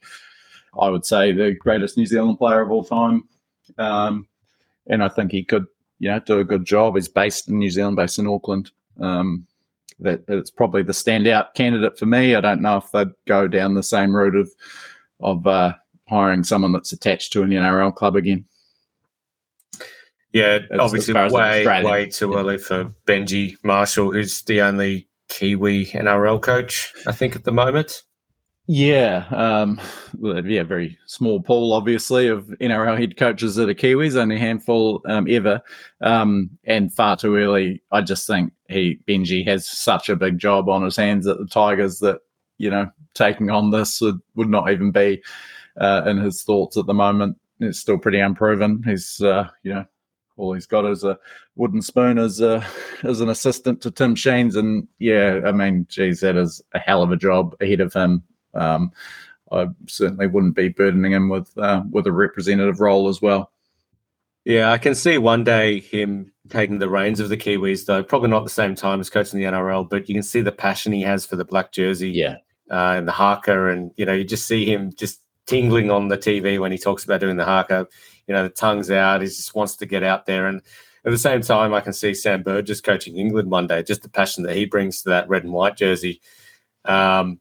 [0.79, 3.27] I would say the greatest New Zealand player of all time,
[3.77, 4.27] um,
[4.87, 5.65] and I think he could
[5.99, 6.95] you know do a good job.
[6.95, 8.71] He's based in New Zealand, based in Auckland.
[8.99, 9.47] Um,
[9.99, 12.35] that it's probably the standout candidate for me.
[12.35, 14.51] I don't know if they'd go down the same route of
[15.19, 15.73] of uh,
[16.07, 18.45] hiring someone that's attached to an NRL club again.
[20.33, 22.37] Yeah, as, obviously, as way way too yeah.
[22.37, 28.03] early for Benji Marshall, who's the only Kiwi NRL coach, I think, at the moment.
[28.65, 29.81] Yeah, um,
[30.17, 34.39] well, yeah, very small pool, obviously, of NRL head coaches that are Kiwis, only a
[34.39, 35.61] handful um, ever,
[35.99, 37.83] um, and far too early.
[37.91, 41.45] I just think he Benji has such a big job on his hands at the
[41.45, 42.19] Tigers that
[42.57, 45.21] you know taking on this would, would not even be
[45.79, 47.37] uh, in his thoughts at the moment.
[47.59, 48.83] It's still pretty unproven.
[48.83, 49.85] He's, uh, you know,
[50.37, 51.17] all he's got is a
[51.55, 52.65] wooden spoon as a
[53.03, 57.03] as an assistant to Tim Sheens, and yeah, I mean, geez, that is a hell
[57.03, 58.23] of a job ahead of him.
[58.53, 58.91] Um,
[59.51, 63.51] I certainly wouldn't be burdening him with uh, with a representative role as well.
[64.45, 68.29] Yeah, I can see one day him taking the reins of the Kiwis, though probably
[68.29, 71.01] not the same time as coaching the NRL, but you can see the passion he
[71.03, 72.37] has for the black jersey, yeah,
[72.69, 76.17] uh, and the haka, and you know, you just see him just tingling on the
[76.17, 77.87] TV when he talks about doing the haka.
[78.27, 79.21] You know, the tongue's out.
[79.21, 80.47] He just wants to get out there.
[80.47, 80.61] And
[81.05, 84.09] at the same time, I can see Sam Burgess coaching England one day, just the
[84.09, 86.21] passion that he brings to that red and white jersey.
[86.85, 87.39] Um,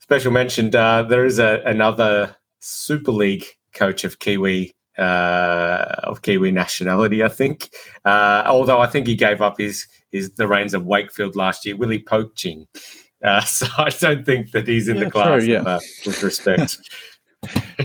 [0.00, 6.50] special mentioned, uh, there is a, another Super League coach of Kiwi uh, of Kiwi
[6.50, 7.70] nationality, I think.
[8.04, 11.76] Uh, although I think he gave up his his the reins of Wakefield last year,
[11.76, 12.66] Willie Poching.
[13.24, 15.58] Uh, so I don't think that he's in yeah, the class true, yeah.
[15.60, 16.78] with, uh, with respect.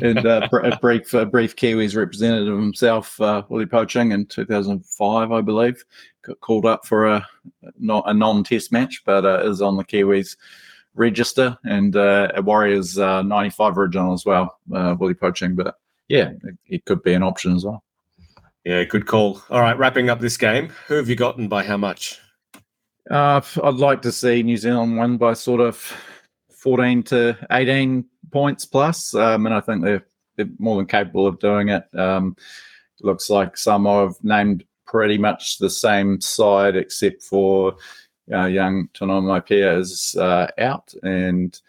[0.01, 5.41] and uh, a brief, a brief Kiwis representative himself, uh, Willie Poching, in 2005, I
[5.41, 5.83] believe,
[6.23, 7.27] got called up for a
[7.79, 10.35] not a non-test match, but uh, is on the Kiwis
[10.95, 15.55] register and uh, a Warriors uh, 95 original as well, uh, Willie Poching.
[15.55, 15.75] But
[16.07, 17.83] yeah, it, it, could be an option as well.
[18.63, 19.41] Yeah, good call.
[19.49, 22.19] All right, wrapping up this game, who have you gotten by how much?
[23.09, 25.93] Uh, I'd like to see New Zealand win by sort of
[26.49, 31.39] 14 to 18 points plus, um, and I think they're, they're, more than capable of
[31.39, 31.83] doing it.
[31.97, 32.35] Um,
[33.01, 37.75] looks like some have named pretty much the same side, except for
[38.31, 41.59] uh, young Tonumaipea is uh, out, and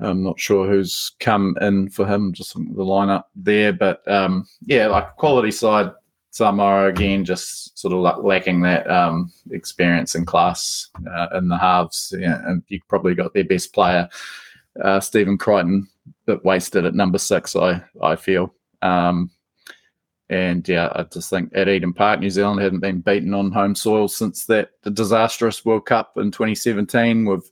[0.00, 2.32] I'm not sure who's come in for him.
[2.32, 5.90] Just the lineup there, but um, yeah, like quality side
[6.36, 12.14] Samoa again, just sort of lacking that um, experience and class uh, in the halves.
[12.18, 14.06] Yeah, and you probably got their best player,
[14.82, 15.88] uh, Stephen Crichton,
[16.26, 17.56] but wasted at number six.
[17.56, 18.54] I I feel.
[18.82, 19.30] Um,
[20.28, 23.76] and yeah, I just think at Eden Park, New Zealand hadn't been beaten on home
[23.76, 27.24] soil since that disastrous World Cup in 2017.
[27.24, 27.48] We've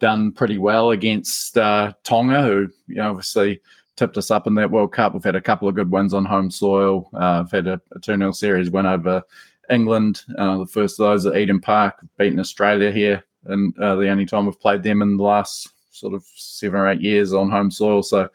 [0.00, 3.60] done pretty well against uh, Tonga, who you know obviously
[3.96, 5.14] tipped us up in that World Cup.
[5.14, 7.08] We've had a couple of good wins on home soil.
[7.14, 9.22] Uh, I've had a, a 2 0 series win over
[9.70, 14.08] England, uh, the first of those at Eden Park, beaten Australia here, and uh, the
[14.08, 17.50] only time we've played them in the last sort of seven or eight years on
[17.50, 18.02] home soil.
[18.02, 18.28] So,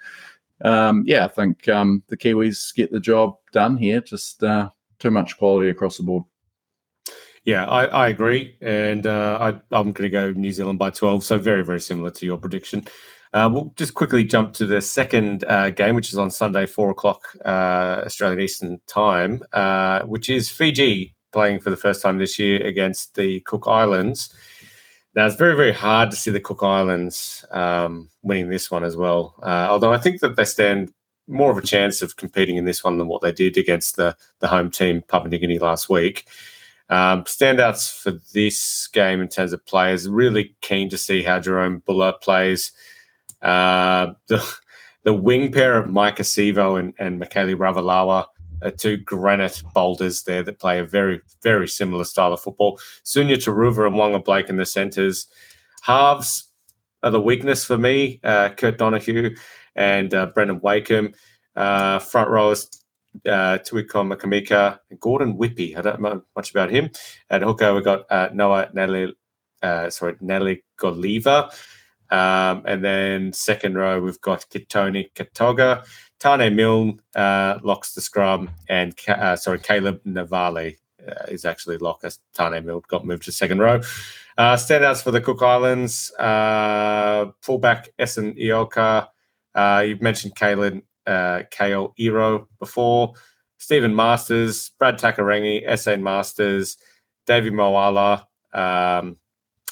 [0.63, 4.01] um, yeah, I think um, the Kiwis get the job done here.
[4.01, 6.23] Just uh, too much quality across the board.
[7.45, 8.55] Yeah, I, I agree.
[8.61, 9.47] And uh, I,
[9.77, 11.23] I'm going to go New Zealand by 12.
[11.23, 12.85] So, very, very similar to your prediction.
[13.33, 16.91] Uh, we'll just quickly jump to the second uh, game, which is on Sunday, four
[16.91, 22.37] o'clock uh, Australian Eastern Time, uh, which is Fiji playing for the first time this
[22.37, 24.33] year against the Cook Islands.
[25.15, 28.97] Now, it's very, very hard to see the Cook Islands um, winning this one as
[28.97, 29.35] well.
[29.43, 30.91] Uh, although I think that they stand
[31.27, 34.15] more of a chance of competing in this one than what they did against the,
[34.39, 36.25] the home team, Papua New Guinea, last week.
[36.89, 41.83] Um, standouts for this game in terms of players, really keen to see how Jahream
[41.85, 42.71] Bula plays.
[43.41, 44.43] Uh, the
[45.03, 48.25] the wing pair of Maika Sivo and, and Mikaele Ravalawa
[48.63, 52.79] uh, two granite boulders there that play a very, very similar style of football.
[53.03, 55.27] Sunia Turuva and Waqa Blake in the centres.
[55.81, 56.45] Halves
[57.03, 58.19] are the weakness for me.
[58.23, 59.37] Uh, Kurt Donoghoe
[59.75, 61.13] and uh, Brandon Wakeham.
[61.55, 62.67] Uh, front rowers,
[63.29, 65.77] uh, Tui Kamikamica, and Gordon Whippy.
[65.77, 66.89] I don't know much about him.
[67.29, 69.13] At hooker, we've got uh, Noah Natalie,
[69.61, 71.53] uh, sorry, Natalie Goliva.
[72.09, 75.83] Um, and then second row, we've got Kitoni Katoga,
[76.23, 81.99] Taane Milne uh, locks the scrum, and uh, sorry, Caleb Navale uh, is actually lock
[82.03, 83.81] as Taane Milne got moved to second row.
[84.37, 89.09] Uh, standouts for the Cook Islands, uh, fullback Essen Ioka.
[89.53, 93.13] Uh, you've mentioned Kalen uh, Kayal Iro before.
[93.57, 96.77] Stephen Marsters, Brad Takairangi, Esan Marsters,
[97.25, 99.17] David Moala, um,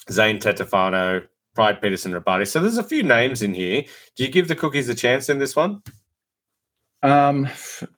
[0.10, 1.26] Zane Tetevano,
[1.56, 2.48] Pride Petterson-Robati.
[2.48, 3.84] So there's a few names in here.
[4.16, 5.82] Do you give the cookies a chance in this one?
[7.04, 7.48] Um,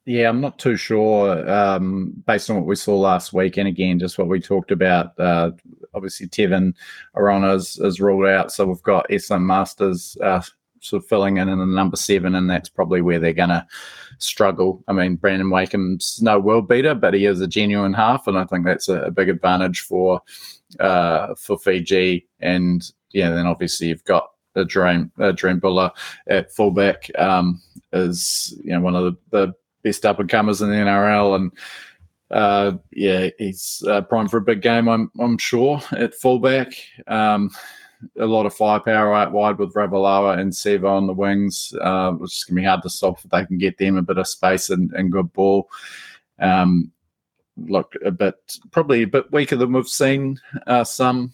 [0.05, 1.49] yeah, I'm not too sure.
[1.49, 5.17] Um, based on what we saw last week, and again, just what we talked about.
[5.19, 5.51] Uh,
[5.93, 6.73] obviously, Tevin
[7.15, 10.41] Arona is, is ruled out, so we've got Esan Marsters uh,
[10.79, 13.65] sort of filling in in the number seven, and that's probably where they're going to
[14.19, 14.83] struggle.
[14.87, 18.45] I mean, Brandon Wakeham's no world beater, but he is a genuine half, and I
[18.45, 20.21] think that's a, a big advantage for
[20.79, 22.27] uh, for Fiji.
[22.39, 25.93] And yeah, then obviously you've got Jahream Jahream Bula
[26.27, 30.69] at fullback um, is you know one of the, the best up and comers in
[30.69, 31.51] the NRL and
[32.31, 36.73] uh, yeah he's uh, primed for a big game I'm I'm sure at fullback.
[37.07, 37.51] Um,
[38.19, 41.73] a lot of firepower out wide with Ravalawa and Sivo on the wings.
[41.79, 44.01] Uh, which is going to be hard to stop if they can get them a
[44.01, 45.69] bit of space and, and good ball.
[46.39, 46.91] Um,
[47.57, 48.35] look a bit
[48.71, 51.33] probably a bit weaker than we've seen uh, some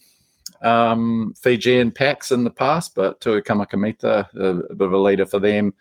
[0.62, 5.26] um, Fijian packs in the past, but Tui Kamikamica, a, a, bit of a leader
[5.26, 5.74] for them.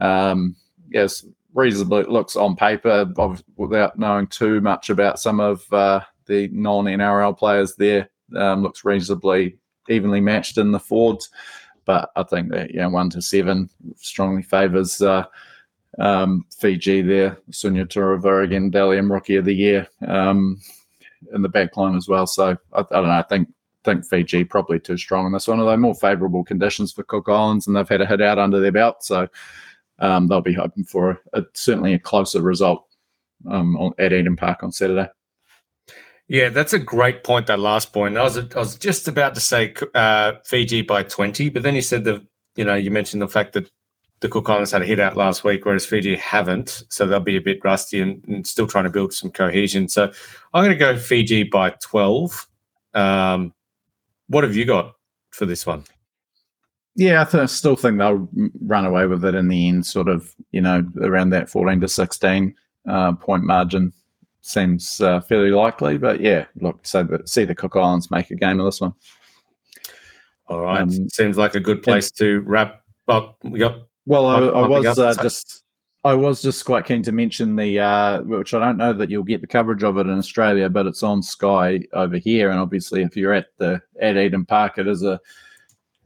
[0.00, 0.56] Um,
[0.90, 3.12] yes, reasonably looks on paper
[3.56, 8.08] without knowing too much about some of uh, the non NRL players there.
[8.36, 9.58] Um, looks reasonably
[9.88, 11.30] evenly matched in the Fords,
[11.84, 15.24] but I think that you know one to seven strongly favours uh,
[15.98, 17.38] um, Fiji there.
[17.50, 20.60] Sunia Turuva again, M Rookie of the Year um,
[21.34, 22.26] in the back line as well.
[22.26, 23.10] So I, I don't know.
[23.10, 23.48] I think
[23.84, 27.66] think Fiji probably too strong in this one, although more favourable conditions for Cook Islands
[27.66, 29.02] and they've had a hit out under their belt.
[29.02, 29.28] So
[29.98, 32.86] um, they'll be hoping for a, a, certainly a closer result
[33.48, 35.08] um, on, at Eden Park on Saturday.
[36.28, 37.48] Yeah, that's a great point.
[37.48, 38.16] That last point.
[38.16, 41.82] I was I was just about to say uh, Fiji by twenty, but then you
[41.82, 42.24] said the
[42.54, 43.68] you know you mentioned the fact that
[44.20, 47.36] the Cook Islands had a hit out last week, whereas Fiji haven't, so they'll be
[47.36, 49.88] a bit rusty and, and still trying to build some cohesion.
[49.88, 50.12] So
[50.54, 52.46] I'm going to go Fiji by twelve.
[52.94, 53.52] Um,
[54.30, 54.94] what have you got
[55.30, 55.84] for this one?
[56.94, 58.28] Yeah, I th- still think they'll
[58.62, 61.88] run away with it in the end, sort of, you know, around that 14 to
[61.88, 62.54] 16
[62.88, 63.92] uh, point margin
[64.40, 65.98] seems uh, fairly likely.
[65.98, 68.94] But yeah, look, so the, see the Cook Islands make a game of this one.
[70.46, 70.80] All right.
[70.80, 73.38] Um, Seems like a good place and, to wrap up.
[74.06, 75.62] Well, I, I was uh, just
[76.02, 79.22] I was just quite keen to mention the, uh, which I don't know that you'll
[79.22, 83.02] get the coverage of it in Australia, but it's on Sky over here, and obviously,
[83.02, 85.20] if you're at the at Eden Park, it is a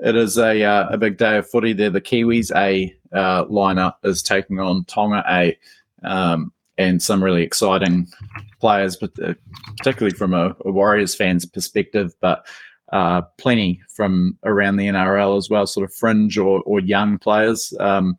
[0.01, 1.73] it is a uh, a big day of footy.
[1.73, 5.57] There, the Kiwis A uh, lineup is taking on Tonga A,
[6.03, 8.09] um, and some really exciting
[8.59, 9.35] players, but uh,
[9.77, 12.47] particularly from a, a, Warriors fans perspective, but.
[12.93, 17.73] Uh, plenty from around the NRL as well, sort of fringe or, or young players.
[17.81, 18.17] Um,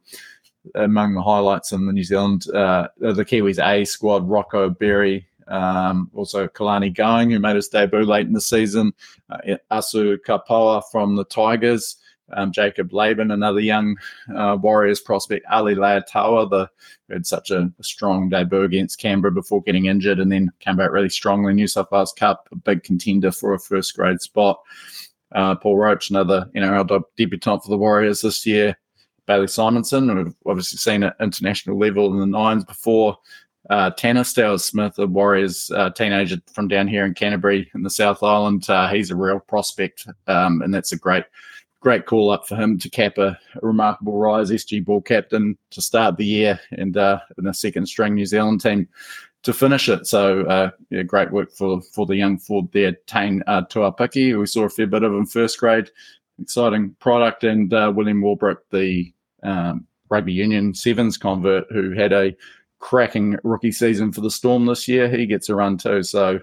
[0.74, 6.10] among the highlights in the New Zealand, uh, the Kiwis A squad, Rocco Berry, um,
[6.14, 8.94] also Kalani Going, who made his debut late in the season,
[9.30, 11.98] uh, Asu Kepaoa from the Tigers,
[12.34, 13.96] um, Jacob Laban, another young
[14.36, 16.70] uh, Warriors prospect, Ali Leiataua, the
[17.08, 20.76] who had such a, a, strong debut against Canberra before getting injured and then came
[20.76, 24.22] back really strongly in New South Wales Cup, a big contender for a first grade
[24.22, 24.60] spot.
[25.34, 28.78] Uh, Paul Roache, another know debutant for the Warriors this year.
[29.26, 33.18] Bailey Simonsson, We've obviously seen at international level in the nines before.
[33.70, 37.90] Uh, Tanner Stowers Smith, a Warriors uh, teenager from down here in Canterbury in the
[37.90, 38.70] South Island.
[38.70, 41.24] Uh, he's a real prospect, um, and that's a great,
[41.80, 44.52] great call up for him to cap a, a, remarkable rise.
[44.52, 48.62] SG ball captain to start the year, and uh, in a second string New Zealand
[48.62, 48.88] team
[49.42, 50.06] to finish it.
[50.06, 54.38] So, uh, yeah, great work for for the young Ford there, Tane uh, Tuaupiki.
[54.38, 55.90] We saw a fair bit of him first grade.
[56.40, 59.12] Exciting product, and uh, William Warbrick, the
[59.46, 62.36] um, rugby union sevens convert who had a
[62.80, 65.10] cracking rookie season for the Storm this year.
[65.10, 66.04] He gets a run too.
[66.04, 66.40] So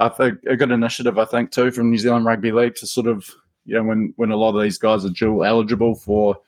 [0.00, 3.06] I think a good initiative, I think, too, from New Zealand Rugby League to sort
[3.06, 3.28] of,
[3.64, 6.38] you know, when, when a lot of these guys are dual eligible for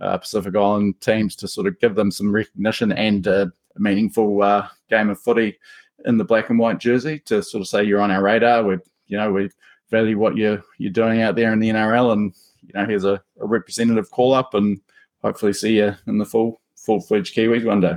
[0.00, 4.68] uh, Pacific Island teams to sort of give them some recognition and a meaningful uh,
[4.90, 5.58] game of footy
[6.04, 8.64] in the black and white jersey to sort of say you're on our radar.
[8.64, 9.50] We, you know, we
[9.90, 13.22] value what you're you're doing out there in the NRL, and you know, here's a,
[13.40, 14.80] a representative call up, and
[15.22, 17.96] hopefully see you in the full full fledged Kiwis one day.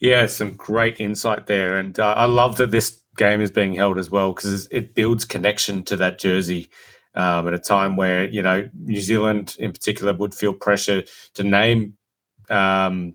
[0.00, 3.98] Yeah, some great insight there, and uh, I love that this game is being held
[3.98, 6.70] as well because it builds connection to that jersey.
[7.14, 11.02] Um, at a time where you know New Zealand in particular would feel pressure
[11.34, 11.96] to name
[12.48, 13.14] um,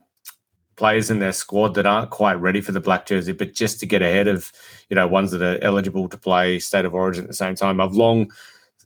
[0.76, 3.86] players in their squad that aren't quite ready for the black jersey, but just to
[3.86, 4.52] get ahead of
[4.90, 7.80] you know ones that are eligible to play state of origin at the same time.
[7.80, 8.32] I've long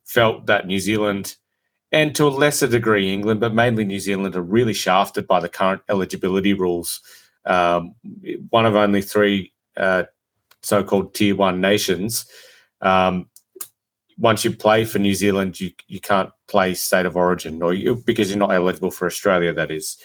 [0.06, 1.36] felt that New Zealand
[1.92, 5.50] and to a lesser degree England, but mainly New Zealand, are really shafted by the
[5.50, 7.02] current eligibility rules.
[7.46, 7.96] Um,
[8.50, 10.04] one of only three uh,
[10.62, 12.26] so-called tier one nations.
[12.82, 13.30] Um,
[14.18, 17.96] once you play for New Zealand, you you can't play state of origin, or you,
[18.06, 19.54] because you're not eligible for Australia.
[19.54, 19.98] That is.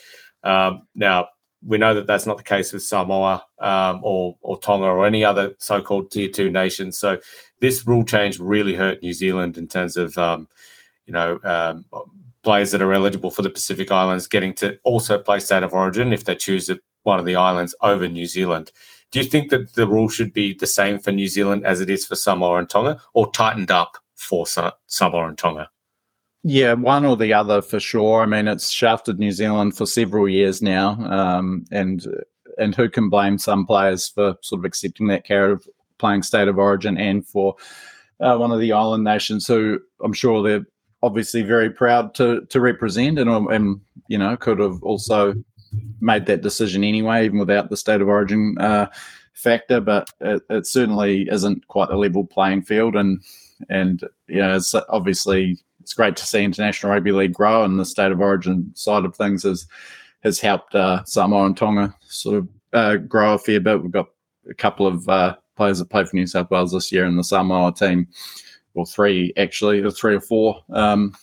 [0.45, 1.29] Um, now
[1.65, 5.25] we know that that's not the case with Samoa um, or or Tonga or any
[5.25, 6.99] other so-called tier two nations.
[6.99, 7.19] So
[7.61, 10.49] this rule change really hurt New Zealand in terms of um,
[11.07, 11.85] you know um,
[12.43, 16.13] players that are eligible for the Pacific Islands getting to also play state of origin
[16.13, 16.71] if they choose
[17.05, 18.73] one of the islands over New Zealand.
[19.11, 21.91] Do you think that the rule should be the same for New Zealand as it
[21.91, 25.69] is for Samoa and Tonga, or tightened up for Samoa and Tonga?
[26.45, 28.23] Yeah, one or the other for sure.
[28.23, 32.05] I mean, it's shafted New Zealand for several years now, um, and
[32.59, 36.49] and who can blame some players for sort of accepting that carrot of playing state
[36.49, 37.55] of origin, and for
[38.21, 40.67] uh, one of the island nations who I'm sure they're
[41.03, 45.35] obviously very proud to to represent, and and you know could have also
[46.01, 48.87] made that decision anyway, even without the state of origin uh,
[49.33, 49.81] factor.
[49.81, 53.23] But it, it, certainly isn't quite a level playing field, and
[53.69, 57.85] and you know, it's obviously it's great to see international rugby league grow, and the
[57.85, 59.67] state of origin side of things has
[60.23, 63.83] has helped uh, Samoa and Tonga sort of uh, grow a fair bit.
[63.83, 64.09] We've got
[64.49, 67.25] a couple of uh, players that play for New South Wales this year in the
[67.25, 68.07] Samoa team,
[68.75, 70.63] or three actually, or three or four.
[70.71, 71.15] Um,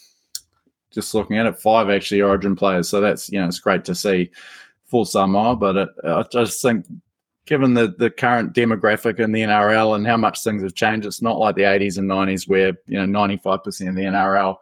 [0.91, 2.89] just looking at it, five actually Origin players.
[2.89, 4.31] So that's you know it's great to see
[4.85, 6.85] for Samoa, but it, I just think
[7.45, 11.21] given the the current demographic in the NRL and how much things have changed, it's
[11.21, 14.57] not like the 80s and 90s where you know 95% of the NRL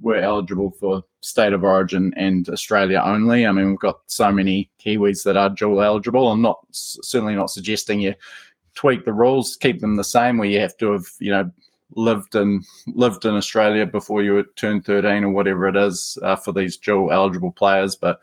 [0.00, 3.46] were eligible for state of origin and Australia only.
[3.46, 6.30] I mean, we've got so many Kiwis that are dual eligible.
[6.30, 8.14] I'm not certainly not suggesting you
[8.74, 11.50] tweak the rules, keep them the same, where you have to have you know
[11.94, 16.36] lived in lived in Australia before you would turn 13 or whatever it is uh,
[16.36, 18.20] for these dual eligible players, but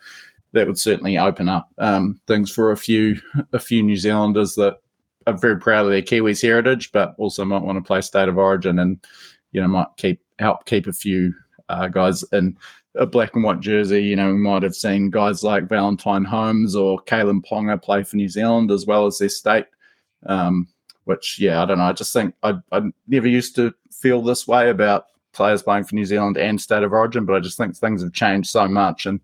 [0.52, 3.20] that would certainly open up um, things for a few
[3.54, 4.78] a few New Zealanders that
[5.26, 8.38] are very proud of their Kiwis heritage, but also might want to play state of
[8.38, 9.04] origin and
[9.52, 11.34] you know might keep help keep a few
[11.70, 12.58] uh, guys in
[12.96, 14.04] a black and white jersey.
[14.04, 18.18] You know, we might have seen guys like Valentine Holmes or Kalyn Ponga play for
[18.18, 19.66] New Zealand as well as their state.
[20.26, 20.68] Um,
[21.06, 21.86] which yeah, I don't know.
[21.86, 25.96] I just think I I never used to feel this way about players playing for
[25.96, 29.06] New Zealand and state of origin, but I just think things have changed so much,
[29.06, 29.20] and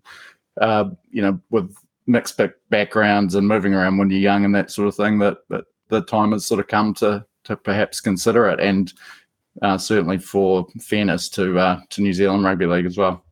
[0.59, 1.75] uh, you know, with
[2.07, 5.65] mixed backgrounds and moving around when you're young and that sort of thing, that that
[5.89, 8.93] the time has sort of come to to perhaps consider it, and
[9.61, 13.23] uh, certainly for fairness to uh, to New Zealand rugby league as well.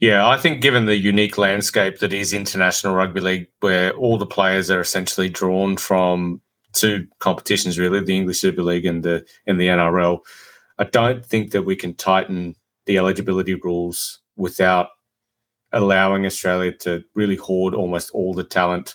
[0.00, 4.26] Yeah, I think given the unique landscape that is international rugby league, where all the
[4.26, 6.42] players are essentially drawn from
[6.72, 10.20] two competitions really, the English Super League and the and the NRL.
[10.78, 12.54] I don't think that we can tighten
[12.86, 14.88] the eligibility rules without
[15.72, 18.94] allowing Australia to really hoard almost all the talent,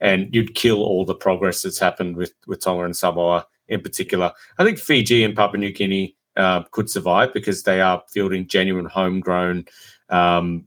[0.00, 4.32] and you'd kill all the progress that's happened with with Tonga and Samoa in particular.
[4.58, 8.86] I think Fiji and Papua New Guinea uh, could survive because they are fielding genuine
[8.86, 9.64] homegrown
[10.08, 10.66] um,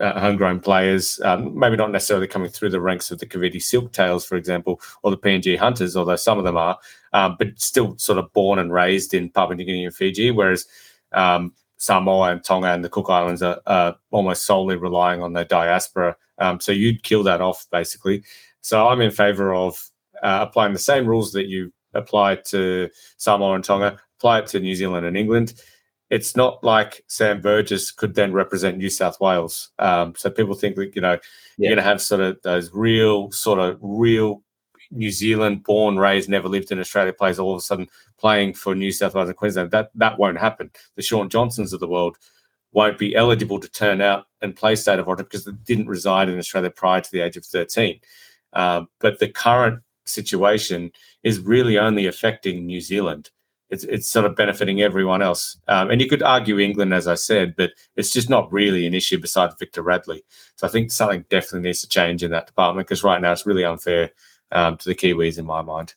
[0.00, 4.26] uh, homegrown players, um, maybe not necessarily coming through the ranks of the Kaiviti Silktails,
[4.26, 6.78] for example, or the PNG Hunters, although some of them are,
[7.12, 10.66] um, but still sort of born and raised in Papua New Guinea and Fiji, whereas
[11.12, 16.16] um, Samoa and Tonga and the Cook Islands are, almost solely relying on their diaspora.
[16.38, 18.24] Um, so you'd kill that off, basically.
[18.62, 19.90] So I'm in favor of
[20.22, 24.60] uh, applying the same rules that you apply to Samoa and Tonga, apply it to
[24.60, 25.54] New Zealand and England
[26.14, 29.70] it's not like Sam Burgess could then represent New South Wales.
[29.80, 31.18] Um, so people think that you know yeah.
[31.58, 34.44] you're going to have sort of those real sort of real
[34.92, 38.76] New Zealand born, raised, never lived in Australia players all of a sudden playing for
[38.76, 39.72] New South Wales and Queensland.
[39.72, 40.70] That that won't happen.
[40.94, 42.16] The Shaun Johnsons of the world
[42.70, 46.28] won't be eligible to turn out and play state of origin because they didn't reside
[46.28, 47.98] in Australia prior to the age of 13.
[48.52, 50.92] Um, but the current situation
[51.24, 53.30] is really only affecting New Zealand.
[53.70, 55.56] It's it's sort of benefiting everyone else.
[55.68, 58.94] Um, and you could argue England, as I said, but it's just not really an
[58.94, 60.24] issue besides Victor Radley.
[60.56, 63.46] So I think something definitely needs to change in that department because right now it's
[63.46, 64.10] really unfair
[64.52, 65.94] um, to the Kiwis in my mind.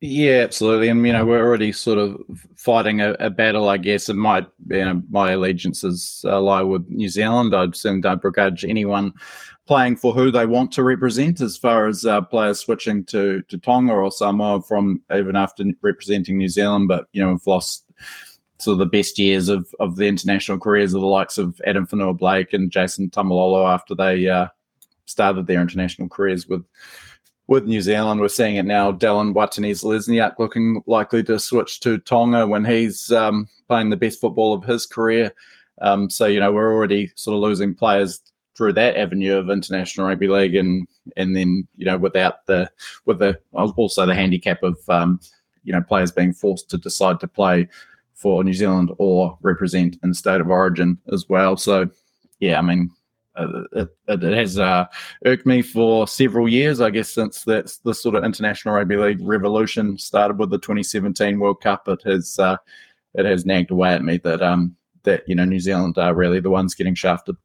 [0.00, 0.88] Yeah, absolutely.
[0.88, 2.20] And you know, we're already sort of
[2.56, 4.08] fighting a, a battle, I guess.
[4.08, 7.54] And my you know, my allegiances uh, lie with New Zealand.
[7.54, 9.12] I certainly don't begrudge anyone
[9.66, 11.40] playing for who they want to represent.
[11.40, 16.38] As far as uh, players switching to to Tonga or Samoa from even after representing
[16.38, 17.84] New Zealand, but you know, we've lost
[18.58, 21.86] sort of the best years of of the international careers of the likes of Adam
[21.86, 24.48] Fonua-Blake and Jason Taumalolo after they uh,
[25.06, 26.64] started their international careers with
[27.46, 28.90] with New Zealand, we're seeing it now.
[28.90, 34.54] Dallin Watene-Zelezniak looking likely to switch to Tonga when he's um, playing the best football
[34.54, 35.30] of his career.
[35.82, 38.20] Um, so you know we're already sort of losing players
[38.56, 40.86] through that avenue of international rugby league, and
[41.16, 42.70] and then you know without the
[43.04, 45.20] with the also the handicap of um,
[45.64, 47.68] you know players being forced to decide to play
[48.14, 51.56] for New Zealand or represent in state of origin as well.
[51.56, 51.90] So
[52.40, 52.90] yeah, I mean
[53.36, 54.86] uh, it, it, has uh,
[55.24, 59.18] irked me for several years, I guess, since that's the sort of international rugby league
[59.20, 61.88] revolution started with the 2017 World Cup.
[61.88, 62.56] It has uh,
[63.14, 66.40] it has nagged away at me that um that you know New Zealand are really
[66.40, 67.36] the ones getting shafted.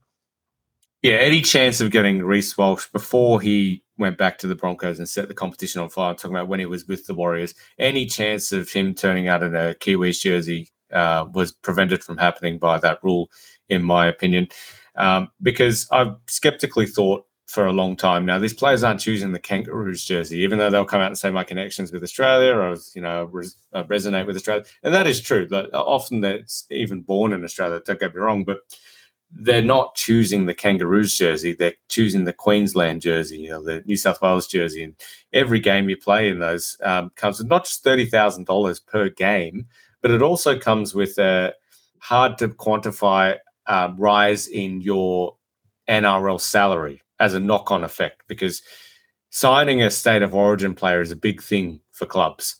[1.01, 5.07] Yeah, any chance of getting Reece Walsh before he went back to the Broncos and
[5.07, 6.09] set the competition on fire?
[6.11, 7.55] I'm talking about when he was with the Warriors.
[7.77, 12.57] Any chance of him turning out in a Kiwis jersey uh, was prevented from happening
[12.57, 13.29] by that rule,
[13.69, 14.49] in my opinion
[14.99, 19.39] um, because I've skeptically thought for a long time now these players aren't choosing the
[19.39, 23.01] Kangaroos jersey, even though they'll come out and say my connections with Australia or you
[23.01, 25.47] know res- uh, resonate with Australia, and that is true.
[25.47, 27.81] That often that's even born in Australia.
[27.83, 28.59] Don't get me wrong, but
[29.31, 31.53] they're not choosing the Kangaroos jersey.
[31.53, 34.83] They're choosing the Queensland jersey, you know, the New South Wales jersey.
[34.83, 34.95] And
[35.33, 39.09] every game you play in those um, comes with not just thirty thousand dollars per
[39.09, 39.67] game,
[40.01, 41.53] but it also comes with a
[41.99, 45.35] hard to quantify uh, rise in your
[45.87, 48.61] NRL salary as a knock on effect because
[49.29, 52.55] signing a state of origin player is a big thing for clubs.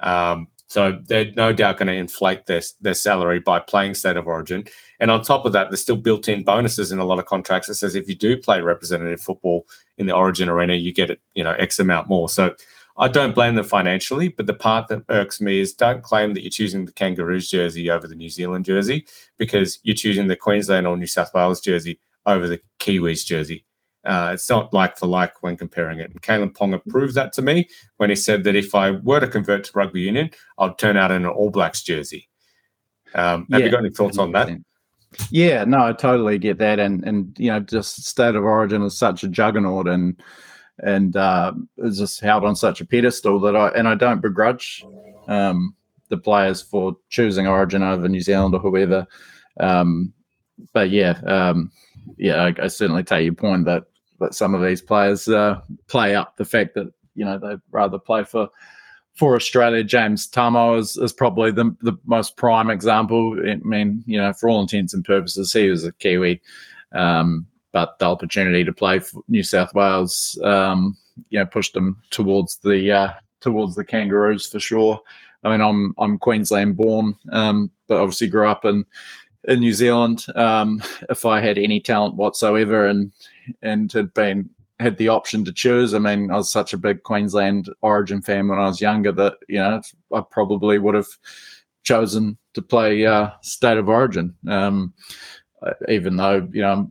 [0.00, 4.26] Um, so they're no doubt going to inflate their, their salary by playing state of
[4.26, 4.64] origin.
[5.00, 7.68] And on top of that, there's still built in bonuses in a lot of contracts
[7.68, 9.66] that says if you do play representative football
[9.96, 12.28] in the origin arena, you get it, you know, X amount more.
[12.28, 12.54] So
[12.98, 16.42] I don't blame them financially, but the part that irks me is don't claim that
[16.42, 19.06] you're choosing the Kangaroos jersey over the New Zealand jersey
[19.38, 23.64] because you're choosing the Queensland or New South Wales jersey over the Kiwis jersey.
[24.04, 26.10] Uh, it's not like for like when comparing it.
[26.10, 29.26] And Kalyn Ponga proved that to me when he said that if I were to
[29.26, 32.28] convert to rugby union, I'd turn out in an All Blacks jersey.
[33.14, 34.50] Um, have yeah, you got any thoughts on that?
[35.30, 38.96] Yeah, no, I totally get that, and and you know, just state of origin is
[38.96, 40.20] such a juggernaut, and
[40.80, 44.84] and uh, is just held on such a pedestal that I and I don't begrudge
[45.26, 45.74] um,
[46.08, 49.06] the players for choosing Origin over New Zealand or whoever.
[49.58, 50.12] Um,
[50.72, 51.70] but yeah, um,
[52.16, 53.84] yeah, I, I, certainly take your point that
[54.20, 57.98] that some of these players uh, play up the fact that you know they'd rather
[57.98, 58.48] play for
[59.14, 59.82] for Australia.
[59.82, 63.36] James Tamou is, is probably the the most prime example.
[63.46, 66.40] I mean, you know, for all intents and purposes, he was a Kiwi.
[66.92, 70.96] Um, but the opportunity to play for New South Wales, um,
[71.28, 75.00] you know, pushed them towards the uh, towards the Kangaroos for sure.
[75.44, 78.84] I mean, I'm I'm Queensland born, um, but obviously grew up in
[79.48, 80.26] in New Zealand.
[80.36, 83.12] Um, if I had any talent whatsoever and
[83.62, 87.02] and had been had the option to choose, I mean, I was such a big
[87.02, 89.80] Queensland Origin fan when I was younger that you know
[90.14, 91.08] I probably would have
[91.82, 94.34] chosen to play uh, State of Origin.
[94.46, 94.94] Um,
[95.88, 96.90] even though you know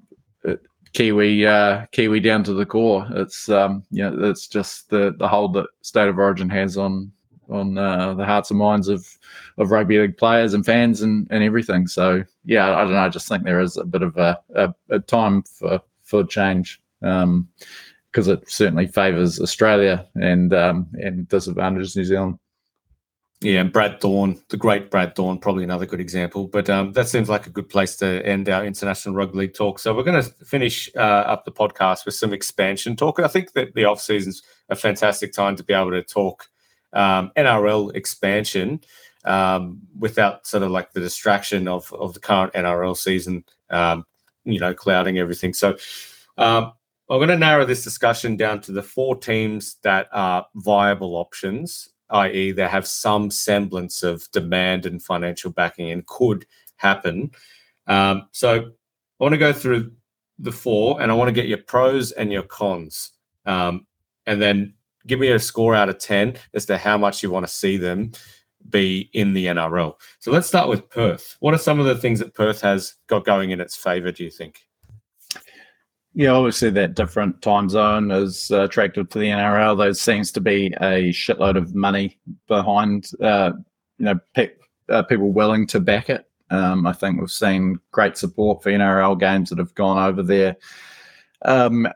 [0.94, 3.08] Kiwi uh, Kiwi down to the core.
[3.12, 7.12] It's um, you know, it's just the the hold that State of Origin has on
[7.50, 9.08] on uh, the hearts and minds of
[9.58, 11.88] of rugby league players and fans and, and everything.
[11.88, 13.00] So yeah, I don't know.
[13.00, 16.82] I just think there is a bit of a, a, a time for for change
[17.00, 17.48] because um,
[18.14, 22.40] it certainly favours Australia and um, and disadvantages New Zealand.
[23.40, 26.48] Yeah, and Brad Thorn, the great Brad Thorn, probably another good example.
[26.48, 29.78] But um, that seems like a good place to end our international rugby league talk.
[29.78, 33.20] So we're going to finish uh, up the podcast with some expansion talk.
[33.20, 36.50] I think that the off season's a fantastic time to be able to talk
[36.94, 38.82] um, NRL expansion
[39.26, 44.06] um, without sort of like the distraction of of the current NRL season, um,
[44.46, 45.54] you know, clouding everything.
[45.54, 45.78] So.
[46.38, 46.74] Um,
[47.10, 51.88] I'm going to narrow this discussion down to the four teams that are viable options
[52.10, 56.46] i.e., they have some semblance of demand and financial backing and could
[56.78, 57.32] happen.
[57.88, 59.92] Um, so I want to go through
[60.40, 63.12] the four and I want to get your pros and your cons.
[63.46, 63.88] Um,
[64.26, 64.74] and then
[65.08, 67.78] give me a score out of 10 as to how much you want to see
[67.78, 68.12] them
[68.70, 69.96] be in the NRL.
[70.20, 71.38] So let's start with Perth.
[71.40, 74.24] What are some of the things that Perth has got going in its favour, do
[74.24, 74.62] you think?
[76.14, 79.78] Yeah, obviously that different time zone is uh, attractive to the NRL.
[79.78, 83.52] There seems to be a shitload of money behind, uh,
[84.00, 84.52] you know, pe-
[84.90, 86.26] uh, people willing to back it.
[86.50, 90.58] Um, I think we've seen great support for NRL games that have gone over there.
[91.44, 91.88] Um,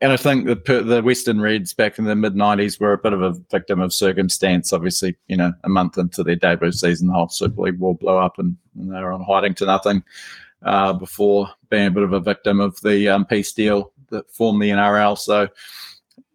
[0.00, 3.14] and I think the the Western Reds back in the mid '90s were a bit
[3.14, 4.72] of a victim of circumstance.
[4.72, 8.16] Obviously, you know, a month into their debut season, the whole Super League war blew
[8.16, 10.02] up, and, and they were on hiding to nothing
[10.64, 14.60] uh, before being a bit of a victim of the um, peace deal that formed
[14.60, 15.16] the NRL.
[15.16, 15.48] So,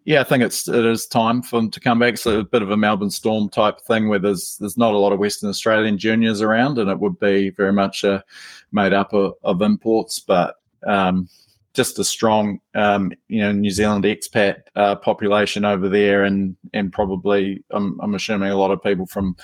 [0.05, 2.17] yeah, I think it's it is time for them to come back.
[2.17, 5.13] So a bit of a Melbourne Storm type thing where there's there's not a lot
[5.13, 8.23] of Western Australian juniors around, and it would be very much uh,
[8.71, 10.55] made up of, of imports, but.
[10.83, 11.29] Um,
[11.73, 16.91] just a strong, um, you know, New Zealand expat uh, population over there, and and
[16.91, 19.35] probably I'm, I'm assuming a lot of people from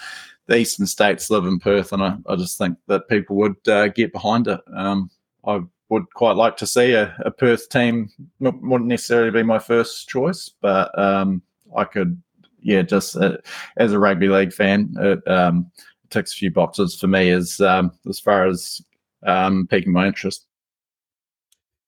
[0.47, 3.87] the eastern states live in Perth, and I, I just think that people would uh,
[3.89, 4.59] get behind it.
[4.75, 5.09] Um,
[5.45, 8.09] I would quite like to see a, a Perth team.
[8.39, 11.41] Wouldn't necessarily be my first choice, but um,
[11.77, 12.21] I could,
[12.61, 13.37] yeah, just uh,
[13.77, 15.71] as a rugby league fan, it um,
[16.09, 18.81] ticks a few boxes for me as um, as far as
[19.25, 20.46] um, piquing my interest.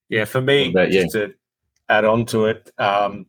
[0.10, 1.06] Yeah, for me, just yeah.
[1.08, 1.34] to
[1.88, 3.26] add on to it, um,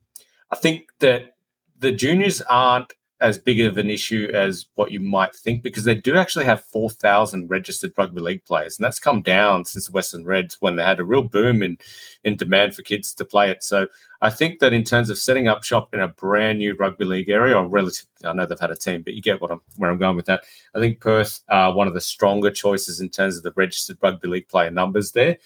[0.50, 1.36] I think that
[1.78, 5.94] the juniors aren't as big of an issue as what you might think because they
[5.94, 8.78] do actually have 4,000 registered rugby league players.
[8.78, 11.76] And that's come down since the Western Reds when they had a real boom in,
[12.24, 13.62] in demand for kids to play it.
[13.62, 13.88] So
[14.22, 17.28] I think that in terms of setting up shop in a brand new rugby league
[17.28, 19.90] area, or relative, I know they've had a team, but you get what I'm where
[19.90, 20.44] I'm going with that.
[20.74, 24.28] I think Perth are one of the stronger choices in terms of the registered rugby
[24.28, 25.36] league player numbers there.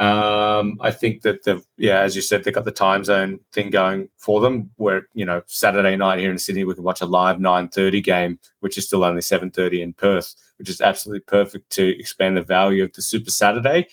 [0.00, 3.68] Um, I think that the yeah, as you said, they've got the time zone thing
[3.68, 4.70] going for them.
[4.76, 8.00] Where you know Saturday night here in Sydney, we can watch a live nine thirty
[8.00, 12.38] game, which is still only seven thirty in Perth, which is absolutely perfect to expand
[12.38, 13.88] the value of the Super Saturday,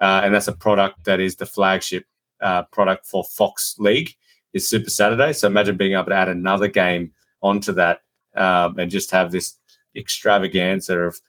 [0.00, 2.06] uh, and that's a product that is the flagship
[2.40, 4.16] uh, product for Fox League
[4.52, 5.32] is Super Saturday.
[5.32, 8.00] So imagine being able to add another game onto that
[8.34, 9.58] um, and just have this
[9.94, 11.20] extravaganza of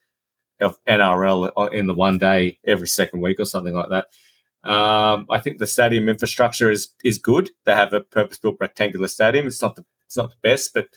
[0.59, 4.07] of NRL in the one day every second week or something like that.
[4.63, 7.49] Um, I think the stadium infrastructure is is good.
[7.65, 9.47] They have a purpose-built rectangular stadium.
[9.47, 10.87] It's not the it's not the best, but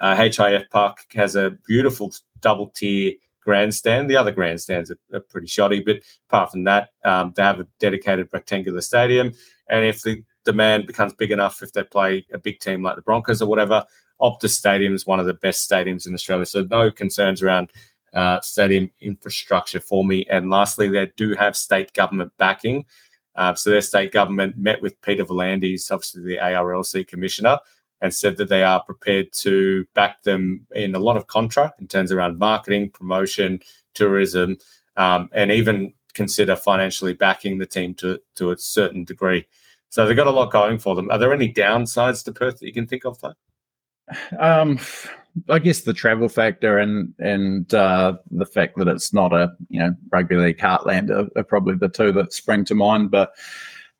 [0.00, 4.10] uh, HBF Park has a beautiful double-tier grandstand.
[4.10, 7.68] The other grandstands are, are, pretty shoddy, but apart from that, um, they have a
[7.78, 9.32] dedicated rectangular stadium.
[9.68, 13.02] And if the demand becomes big enough, if they play a big team like the
[13.02, 13.84] Broncos or whatever,
[14.20, 16.46] Optus Stadium is one of the best stadiums in Australia.
[16.46, 17.70] So no concerns around
[18.14, 20.24] uh, stadium infrastructure for me.
[20.30, 22.84] And lastly, they do have state government backing.
[23.36, 27.58] Uh, so their state government met with Peter V'landys, obviously the ARLC commissioner,
[28.00, 31.88] and said that they are prepared to back them in a lot of contra in
[31.88, 33.60] terms around marketing, promotion,
[33.94, 34.56] tourism,
[34.96, 39.44] um, and even consider financially backing the team to to a certain degree.
[39.88, 41.10] So they've got a lot going for them.
[41.10, 43.20] Are there any downsides to Perth that you can think of?
[43.20, 43.34] Though?
[44.38, 44.78] Um,
[45.48, 49.80] I guess the travel factor and and uh, the fact that it's not a you
[49.80, 53.10] know rugby league heartland are, are probably the two that spring to mind.
[53.10, 53.32] But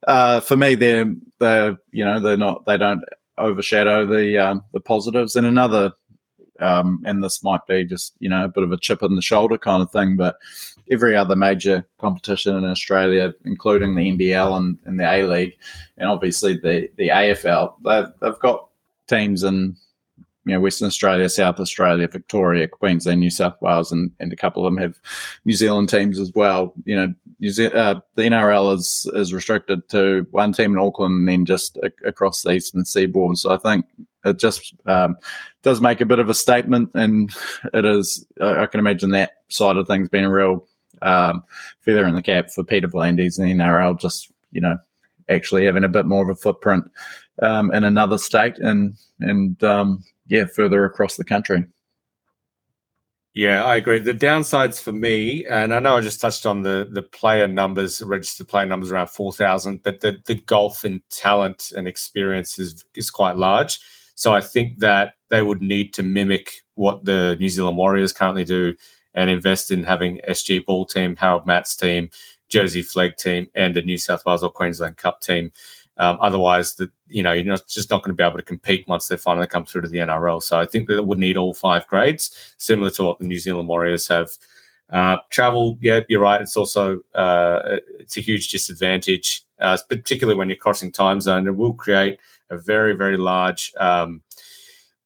[0.07, 3.03] uh, for me, they're they're you know they're not they don't
[3.37, 5.35] overshadow the um, the positives.
[5.35, 5.91] And another,
[6.59, 9.21] um, and this might be just you know a bit of a chip in the
[9.21, 10.37] shoulder kind of thing, but
[10.91, 15.57] every other major competition in Australia, including the NBL and, and the A League,
[15.97, 17.73] and obviously the the AFL,
[18.21, 18.69] they've, got
[19.07, 19.75] teams in
[20.45, 24.65] you know, Western Australia, South Australia, Victoria, Queensland, New South Wales, and, and a couple
[24.65, 24.99] of them have
[25.43, 26.73] New Zealand teams as well.
[26.85, 31.15] You know, New Ze- uh, the NRL is is restricted to one team in Auckland
[31.15, 33.37] and then just a- across the eastern seaboard.
[33.39, 33.85] So I think
[34.23, 35.17] it just um,
[35.63, 37.31] does make a bit of a statement, and
[37.73, 38.25] it is.
[38.39, 40.67] I can imagine that side of things being a real
[41.01, 41.43] um,
[41.81, 43.99] feather in the cap for Peter V'landys and NRL.
[43.99, 44.77] Just you know,
[45.27, 46.85] actually having a bit more of a footprint
[47.41, 51.65] um, in another state and and um, yeah, further across the country.
[53.33, 53.99] Yeah, I agree.
[53.99, 58.01] The downsides for me, and I know I just touched on the the player numbers,
[58.01, 62.85] registered player numbers around four thousand, but the the golf and talent and experience is
[62.95, 63.79] is quite large.
[64.15, 68.45] So I think that they would need to mimic what the New Zealand Warriors currently
[68.45, 68.73] do
[69.13, 72.09] and invest in having SG Ball team, Harold Matthews team,
[72.47, 75.51] Jersey Flegg team, and a New South Wales or Queensland Cup team
[75.97, 78.87] um, otherwise, the, you know, you're not, just not going to be able to compete
[78.87, 80.43] once they finally come through to the NRL.
[80.43, 83.39] So I think that it would need all five grades, similar to what the New
[83.39, 84.31] Zealand Warriors have.
[84.89, 86.41] Uh, travel, yeah, you're right.
[86.41, 91.47] It's also uh, it's a huge disadvantage, uh, particularly when you're crossing time zone.
[91.47, 92.19] It will create
[92.49, 94.21] a very, very large um,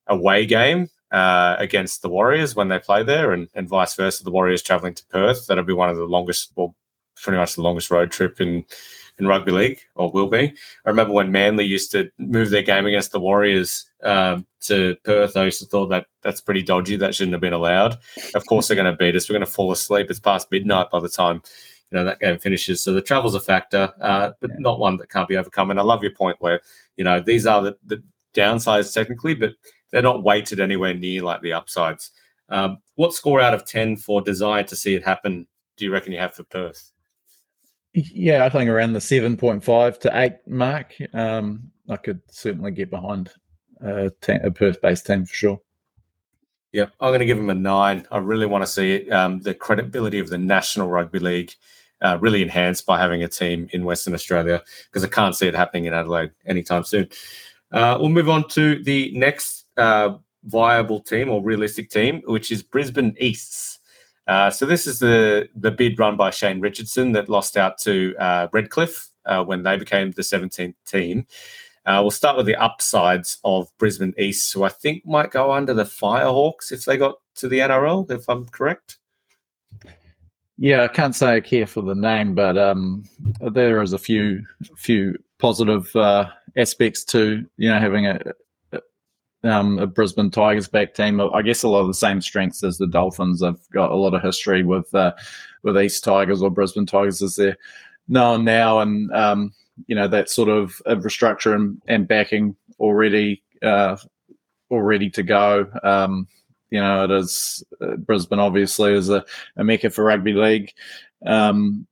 [0.07, 4.23] away game uh, against the Warriors when they play there, and, and vice versa.
[4.23, 5.47] The Warriors traveling to Perth.
[5.47, 6.75] That'll be one of the longest, well,
[7.15, 8.65] pretty much the longest road trip in
[9.19, 10.53] in rugby league, or will be.
[10.85, 15.35] I remember when Manly used to move their game against the Warriors um, to Perth.
[15.35, 16.95] I used to thought that that's pretty dodgy.
[16.95, 17.97] That shouldn't have been allowed.
[18.33, 19.29] Of course, they're going to beat us.
[19.29, 20.07] We're going to fall asleep.
[20.09, 21.41] It's past midnight by the time
[21.91, 22.83] you know that game finishes.
[22.83, 25.71] So the travel's a factor, uh, but not one that can't be overcome.
[25.71, 26.61] And I love your point where
[26.97, 28.03] you know these are the, the
[28.33, 29.53] downsides technically, but
[29.91, 32.11] they're not weighted anywhere near like the upsides.
[32.49, 35.47] Um, what score out of ten for desire to see it happen?
[35.77, 36.91] Do you reckon you have for Perth?
[37.93, 40.95] Yeah, I think around the seven point five to eight mark.
[41.13, 43.31] Um, I could certainly get behind
[43.81, 45.61] a, a Perth-based team for sure.
[46.71, 48.05] Yeah, I'm going to give them a nine.
[48.11, 51.53] I really want to see um, the credibility of the National Rugby League
[52.01, 55.55] uh, really enhanced by having a team in Western Australia because I can't see it
[55.55, 57.09] happening in Adelaide anytime soon.
[57.71, 62.61] Uh, we'll move on to the next uh, viable team or realistic team, which is
[62.61, 63.78] Brisbane Easts.
[64.29, 68.15] Uh, so this is the the bid run by Shane Richardson that lost out to
[68.19, 71.25] uh, Redcliffe uh, when they became the 17th team.
[71.87, 75.83] we'll start with the upsides of Brisbane East, who I think might go under the
[75.83, 78.99] Firehawks if they got to the NRL, if I'm correct.
[80.59, 83.05] Yeah, I can't say I care for the name, but um,
[83.39, 88.19] there is a few few positive uh, aspects to you know having a,
[89.43, 91.21] um, a Brisbane Tigers back team.
[91.21, 93.39] I guess a lot of the same strengths as the Dolphins.
[93.39, 95.13] They've got a lot of history with uh,
[95.63, 97.57] with East Tigers or Brisbane Tigers as they're
[98.07, 99.53] known now, and um,
[99.87, 103.97] you know that sort of infrastructure and, and backing already uh,
[104.69, 105.67] all ready to go.
[105.83, 106.27] Um,
[106.69, 109.25] you know, it is uh, Brisbane obviously is a,
[109.57, 110.71] a mecca for rugby league.
[111.25, 111.87] Um,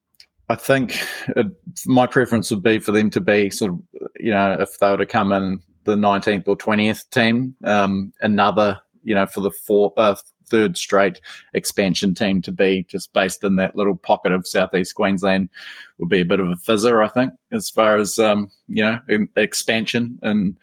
[0.50, 1.48] I think it,
[1.86, 3.82] my preference would be for them to be sort of,
[4.20, 8.80] you know, if they were to come in the 19th or 20th team, um, another,
[9.04, 10.16] you know, for the fourth, uh,
[10.50, 11.20] third straight
[11.54, 15.50] expansion team to be just based in that little pocket of southeast Queensland
[15.98, 19.00] would be a bit of a fizzer, I think, as far as um, you know
[19.36, 20.58] expansion and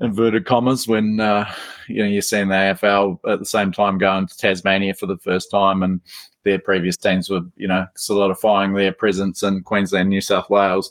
[0.00, 1.50] inverted commas when uh,
[1.88, 5.18] you know you're seeing the AFL at the same time going to Tasmania for the
[5.18, 6.00] first time, and
[6.44, 10.90] their previous teams were you know solidifying their presence in Queensland, New South Wales.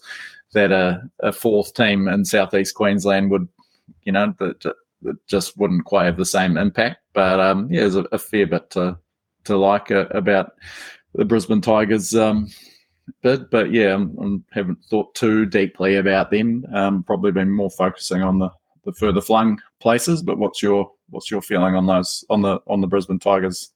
[0.53, 3.49] That a, a fourth team in southeast Queensland would,
[4.03, 4.61] you know, that,
[5.01, 6.97] that just wouldn't quite have the same impact.
[7.13, 8.97] But um, yeah, there's a, a, fair bit to
[9.45, 10.53] to like uh, about
[11.13, 12.15] the Brisbane Tigers.
[12.15, 12.47] Um,
[13.21, 16.65] bid, but yeah, I haven't thought too deeply about them.
[16.73, 18.49] Um, probably been more focusing on the
[18.85, 20.21] the further flung places.
[20.21, 23.71] But what's your what's your feeling on those on the on the Brisbane Tigers?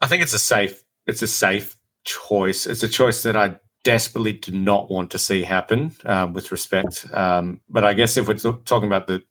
[0.00, 2.66] I think it's a safe it's a safe choice.
[2.66, 5.94] It's a choice that I desperately do not want to see happen.
[6.04, 9.22] Um, with respect, um, but I guess if we're talking about the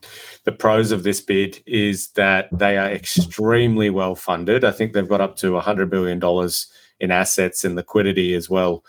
[0.45, 4.63] the pros of this bid, is that they are extremely well funded.
[4.63, 6.67] I think they've got up to hundred billion dollars
[6.99, 8.83] in assets and liquidity as well.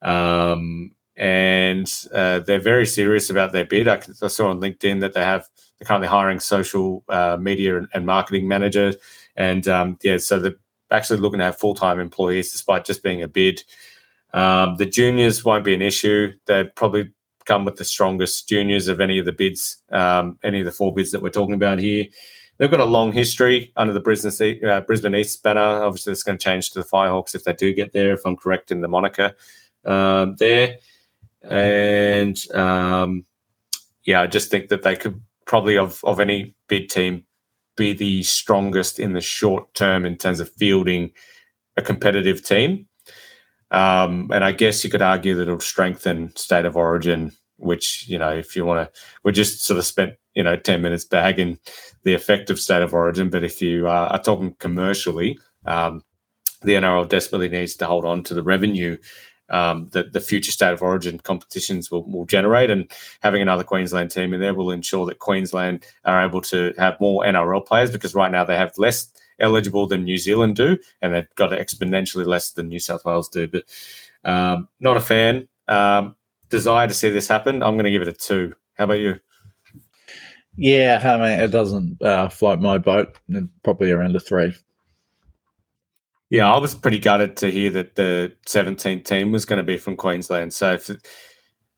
[0.00, 3.86] Um, and uh, they're very serious about their bid.
[3.86, 5.48] I, I, saw on LinkedIn that they have
[5.78, 8.94] they're currently hiring social uh, media and, and, marketing manager,
[9.36, 10.56] and um, yeah, so they're
[10.90, 13.62] actually looking to have full time employees despite just being a bid.
[14.32, 16.32] Um, the juniors won't be an issue.
[16.46, 17.12] They probably
[17.44, 20.94] come with the strongest juniors of any of the bids, um, any of the four
[20.94, 22.06] bids that we're talking about here.
[22.58, 25.60] They've got a long history under the Brisbane, uh, Brisbane East banner.
[25.60, 28.36] Obviously, it's going to change to the Firehawks if they do get there, if I'm
[28.36, 29.34] correct in the moniker
[29.84, 30.76] um, there.
[31.42, 33.24] And um,
[34.04, 37.24] yeah, I just think that they could probably of of any bid team
[37.76, 41.10] be the strongest in the short term in terms of fielding
[41.76, 42.86] a competitive team.
[43.72, 48.18] Um, and I guess you could argue that it'll strengthen state of origin, which, you
[48.18, 51.58] know, if you want to, we just sort of spent, you know, 10 minutes bagging
[52.04, 53.30] the effect of state of origin.
[53.30, 56.04] But if you uh, are talking commercially, um,
[56.60, 58.98] the NRL desperately needs to hold on to the revenue
[59.48, 62.70] um, that the future state of origin competitions will, will generate.
[62.70, 62.90] And
[63.22, 67.24] having another Queensland team in there will ensure that Queensland are able to have more
[67.24, 69.08] NRL players because right now they have less
[69.38, 73.48] eligible than New Zealand do, and they've got exponentially less than New South Wales do.
[73.48, 73.64] But
[74.24, 75.48] um, not a fan.
[75.68, 76.16] Um,
[76.48, 77.62] desire to see this happen.
[77.62, 78.54] I'm going to give it a two.
[78.74, 79.18] How about you?
[80.56, 83.16] Yeah, I mean, it doesn't uh, float my boat.
[83.62, 84.54] Probably around a three.
[86.28, 89.76] Yeah, I was pretty gutted to hear that the 17th team was going to be
[89.76, 90.52] from Queensland.
[90.54, 90.90] So if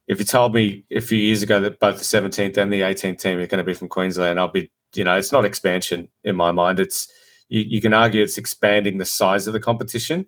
[0.06, 3.18] if you told me a few years ago that both the 17th and the 18th
[3.18, 6.36] team are going to be from Queensland, I'll be, you know, it's not expansion in
[6.36, 6.78] my mind.
[6.78, 7.10] It's
[7.48, 10.26] you, you can argue it's expanding the size of the competition,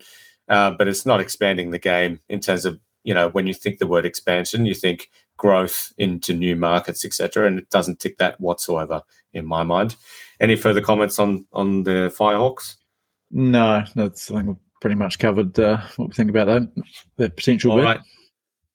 [0.49, 3.79] uh, but it's not expanding the game in terms of you know when you think
[3.79, 7.47] the word expansion, you think growth into new markets, etc.
[7.47, 9.03] And it doesn't tick that whatsoever
[9.33, 9.97] in my mind.
[10.41, 12.77] Any further comments on on the Firehawks?
[13.31, 16.85] No, that's I think we've pretty much covered uh, what we think about that
[17.17, 17.73] that potential.
[17.73, 18.01] All right.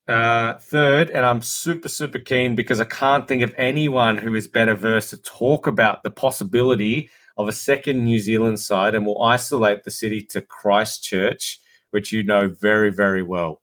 [0.08, 4.46] Uh, third, and I'm super, super keen because I can't think of anyone who is
[4.46, 7.10] better versed to talk about the possibility
[7.42, 11.60] of a second New Zealand side, and will isolate the city to Christchurch,
[11.92, 13.62] which you know very, very well.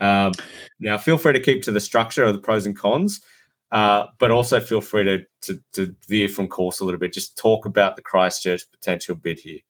[0.00, 0.32] Um,
[0.78, 3.20] now, feel free to keep to the structure of the pros and cons,
[3.72, 7.12] uh, but also feel free to, to, to veer from course a little bit.
[7.12, 9.60] Just talk about the Christchurch potential bid here.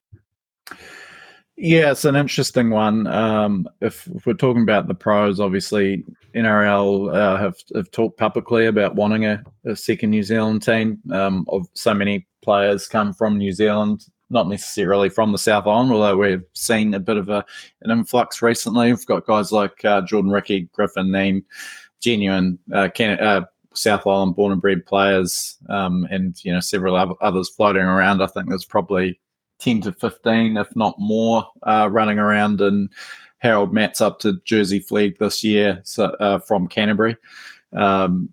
[1.58, 3.06] Yeah, it's an interesting one.
[3.06, 6.04] Um, if, if, we're talking about the pros, obviously
[6.34, 11.00] NRL uh, have have talked publicly about wanting a, a second New Zealand team.
[11.10, 15.92] Um, of so many players come from New Zealand, not necessarily from the South Island,
[15.92, 17.42] although we've seen a bit of a
[17.80, 18.92] an influx recently.
[18.92, 21.42] We've got guys like uh, Jordan Riki, Griffin Neame,
[22.02, 27.48] genuine uh, uh, South Island born and bred players, um, and you know several others
[27.48, 28.22] floating around.
[28.22, 29.18] I think there's probably
[29.58, 32.60] 10 to 15, if not more, uh, running around.
[32.60, 32.90] And
[33.38, 37.16] Harold Matthews up to Jersey Flegg this year so, uh, from Canterbury.
[37.72, 38.30] Um,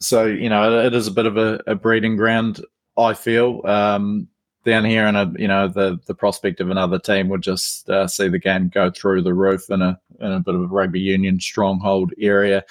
[0.00, 2.64] so, you know, it, it is a bit of a, a breeding ground,
[2.96, 3.62] I feel.
[3.64, 4.28] Um,
[4.66, 8.28] down here, and you know the the prospect of another team would just uh, see
[8.28, 11.40] the game go through the roof in a in a bit of a rugby union
[11.40, 12.62] stronghold area.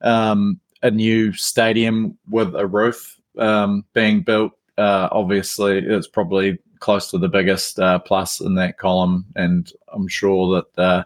[0.00, 4.52] Um, a new stadium with a roof um, being built.
[4.78, 10.08] Uh, obviously, it's probably close to the biggest uh, plus in that column, and I'm
[10.08, 11.04] sure that uh,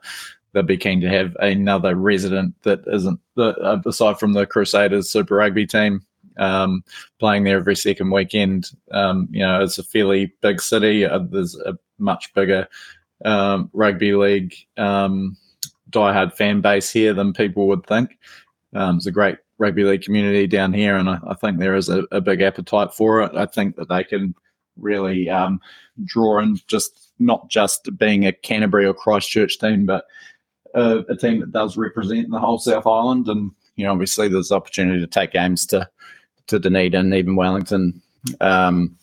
[0.53, 5.11] they'll be keen to have another resident that isn't the, uh, aside from the Crusaders
[5.11, 6.05] Super Rugby team
[6.39, 6.83] um,
[7.19, 8.71] playing there every second weekend.
[8.91, 11.05] Um, you know, it's a fairly big city.
[11.05, 12.67] Uh, there's a much bigger
[13.25, 15.37] um, rugby league um,
[15.91, 18.19] diehard fan base here than people would think.
[18.75, 21.89] Um, it's a great rugby league community down here, and I, I think there is
[21.89, 23.35] a, a, big appetite for it.
[23.35, 24.35] I think that they can
[24.77, 25.61] really um,
[26.05, 30.07] draw in just not just being a Canterbury or Christchurch team, but
[30.75, 33.29] a, a, team that does represent the whole South Island.
[33.29, 35.89] And you know, obviously, there's opportunity to take games to
[36.49, 38.01] to Dunedin, and even Wellington.
[38.41, 38.97] Um,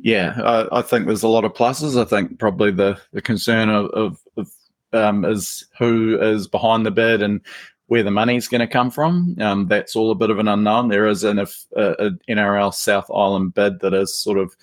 [0.00, 2.00] yeah, I, I, think there's a lot of pluses.
[2.00, 4.50] I think probably the the concern of, of, of
[4.92, 7.40] um, is who is behind the bid and
[7.86, 9.36] where the money's going to come from.
[9.40, 10.88] Um, that's all a bit of an unknown.
[10.88, 11.46] There is an uh,
[11.76, 14.56] a NRL South Island bid that is sort of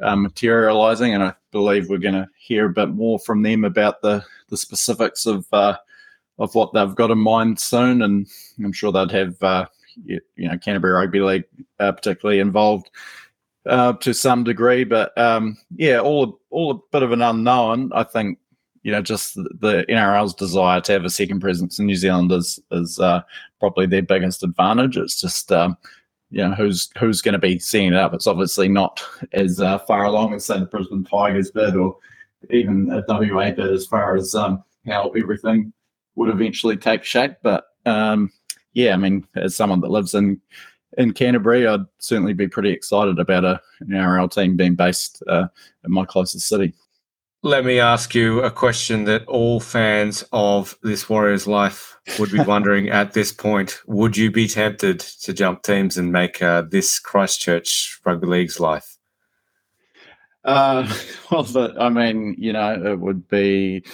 [0.00, 4.02] um, materializing, and I believe we're going to hear a bit more from them about
[4.02, 5.76] the the specifics of uh,
[6.38, 8.02] of what they've got in mind soon.
[8.02, 8.26] And
[8.62, 9.66] I'm sure they'd have uh,
[10.04, 11.44] you, you, know Canterbury Rugby League
[11.80, 12.90] uh, particularly involved
[13.66, 17.90] uh, to some degree, but um, yeah, all all a bit of an unknown.
[17.94, 18.38] I think
[18.82, 22.60] you know just the NRL's desire to have a second presence in New Zealand is
[22.70, 23.22] is uh,
[23.58, 24.96] probably their biggest advantage.
[24.96, 25.76] It's just um,
[26.30, 28.14] you know who's who's going to be seeing it up.
[28.14, 29.02] It's obviously not
[29.32, 31.96] as uh, far along as say the Brisbane Tigers bid or
[32.50, 35.72] even a WA bid as far as um, how everything
[36.16, 37.34] would eventually take shape.
[37.42, 38.32] But um,
[38.72, 40.40] yeah, I mean, as someone that lives in
[40.98, 45.46] in Canterbury, I'd certainly be pretty excited about a NRL team being based uh,
[45.84, 46.72] in my closest city.
[47.46, 52.40] Let me ask you a question that all fans of this Warriors life would be
[52.40, 53.80] wondering at this point.
[53.86, 58.96] Would you be tempted to jump teams and make uh, this Christchurch Rugby League's life?
[60.44, 60.92] Uh,
[61.30, 63.84] well, I mean, you know, it would be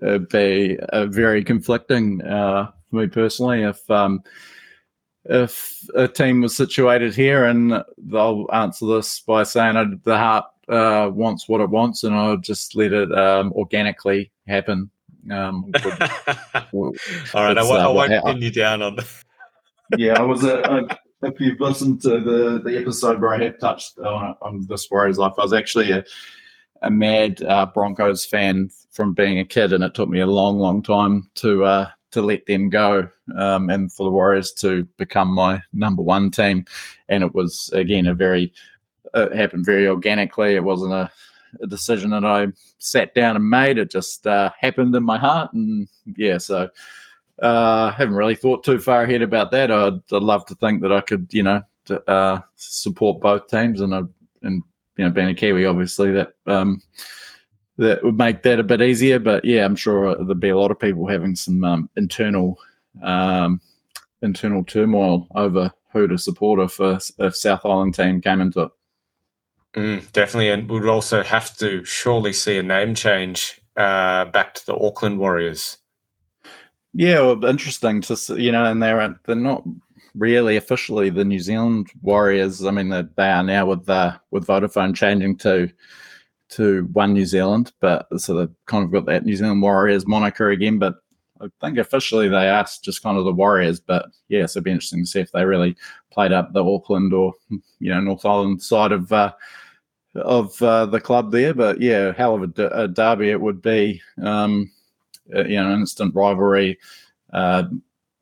[0.00, 4.22] uh, be a very conflicting uh, for me personally if um,
[5.26, 7.84] if a team was situated here, and
[8.14, 12.74] I'll answer this by saying the heart uh, wants what it wants, and I'll just
[12.74, 14.90] let it um, organically happen.
[15.30, 15.72] Um,
[16.72, 16.98] would,
[17.34, 18.98] All right, I, uh, I won't pin you down on.
[19.96, 20.44] yeah, I was.
[20.44, 20.86] A,
[21.22, 25.18] if you've listened to the the episode where I have touched on, on this Warriors
[25.18, 26.04] life, I was actually a,
[26.82, 30.58] a mad uh, Broncos fan from being a kid, and it took me a long,
[30.58, 35.28] long time to uh, to let them go um, and for the Warriors to become
[35.28, 36.64] my number one team.
[37.08, 38.52] And it was again a very
[39.14, 40.54] it happened very organically.
[40.54, 41.10] It wasn't a,
[41.62, 42.48] a decision that I
[42.78, 43.78] sat down and made.
[43.78, 46.68] It just uh, happened in my heart, and yeah, so
[47.40, 49.70] uh, haven't really thought too far ahead about that.
[49.70, 53.80] I'd, I'd love to think that I could, you know, to, uh, support both teams,
[53.80, 54.02] and I,
[54.42, 54.62] and
[54.96, 56.80] you know, being a Kiwi, obviously that um,
[57.78, 59.18] that would make that a bit easier.
[59.18, 62.58] But yeah, I'm sure there'd be a lot of people having some um, internal
[63.02, 63.60] um,
[64.22, 68.70] internal turmoil over who to support if a, if South Island team came into it.
[69.74, 74.66] Mm, definitely, and we'd also have to surely see a name change uh, back to
[74.66, 75.78] the Auckland Warriors.
[76.92, 79.64] Yeah, well, interesting to see, you know, and they're they're not
[80.14, 82.64] really officially the New Zealand Warriors.
[82.64, 85.68] I mean, that they are now with the with Vodafone changing to
[86.50, 90.50] to One New Zealand, but so they've kind of got that New Zealand Warriors moniker
[90.50, 90.78] again.
[90.78, 90.94] But
[91.40, 93.80] I think officially they are just kind of the Warriors.
[93.80, 95.76] But yeah, so it'd be interesting to see if they really
[96.12, 97.32] played up the Auckland or
[97.80, 99.32] you know North Island side of uh,
[100.14, 101.54] of uh, the club there.
[101.54, 104.00] But yeah, hell of a, d- a derby it would be.
[104.22, 104.70] Um,
[105.34, 106.78] uh, you know, an instant rivalry.
[107.32, 107.64] Uh,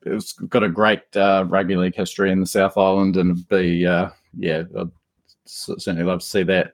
[0.06, 4.10] it's got a great uh, rugby league history in the South Island, and be uh,
[4.36, 4.90] yeah, I'd
[5.44, 6.72] certainly love to see that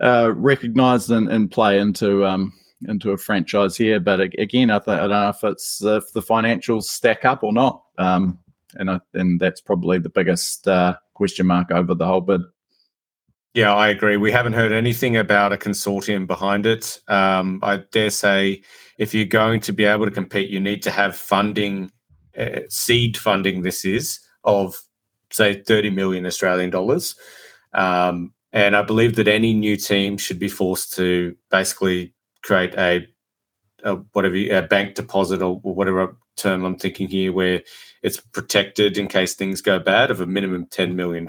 [0.00, 2.52] uh, recognised and, and, play into um,
[2.88, 4.00] into a franchise here.
[4.00, 7.52] But again, I, th- I don't know if it's if the financials stack up or
[7.52, 8.38] not, um,
[8.74, 12.42] and I, and that's probably the biggest uh, question mark over the whole bid.
[13.54, 14.16] Yeah, I agree.
[14.16, 17.00] We haven't heard anything about a consortium behind it.
[17.08, 18.62] Um, I dare say,
[18.96, 21.90] if you're going to be able to compete, you need to have funding,
[22.38, 23.62] uh, seed funding.
[23.62, 24.76] This is of
[25.32, 27.16] say 30 million Australian dollars.
[27.72, 33.06] Um, and I believe that any new team should be forced to basically create a,
[33.82, 37.62] a whatever a bank deposit or, or whatever term I'm thinking here, where
[38.02, 41.26] it's protected in case things go bad of a minimum $10 million,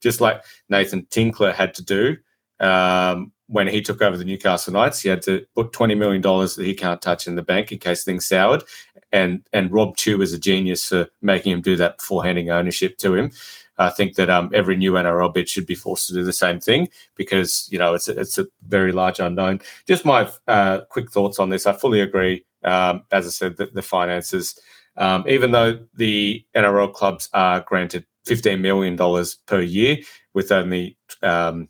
[0.00, 2.16] just like Nathan Tinkler had to do
[2.60, 5.00] um, when he took over the Newcastle Knights.
[5.00, 8.04] He had to put $20 million that he can't touch in the bank in case
[8.04, 8.64] things soured.
[9.12, 12.96] And, and Rob Tew was a genius for making him do that before handing ownership
[12.98, 13.30] to him.
[13.78, 16.60] I think that um, every new NRL bid should be forced to do the same
[16.60, 19.60] thing because you know it's a, it's a very large unknown.
[19.86, 21.66] Just my uh, quick thoughts on this.
[21.66, 22.44] I fully agree.
[22.64, 24.58] Um, as I said, the, the finances,
[24.96, 29.98] um, even though the NRL clubs are granted fifteen million dollars per year,
[30.34, 31.68] with only um,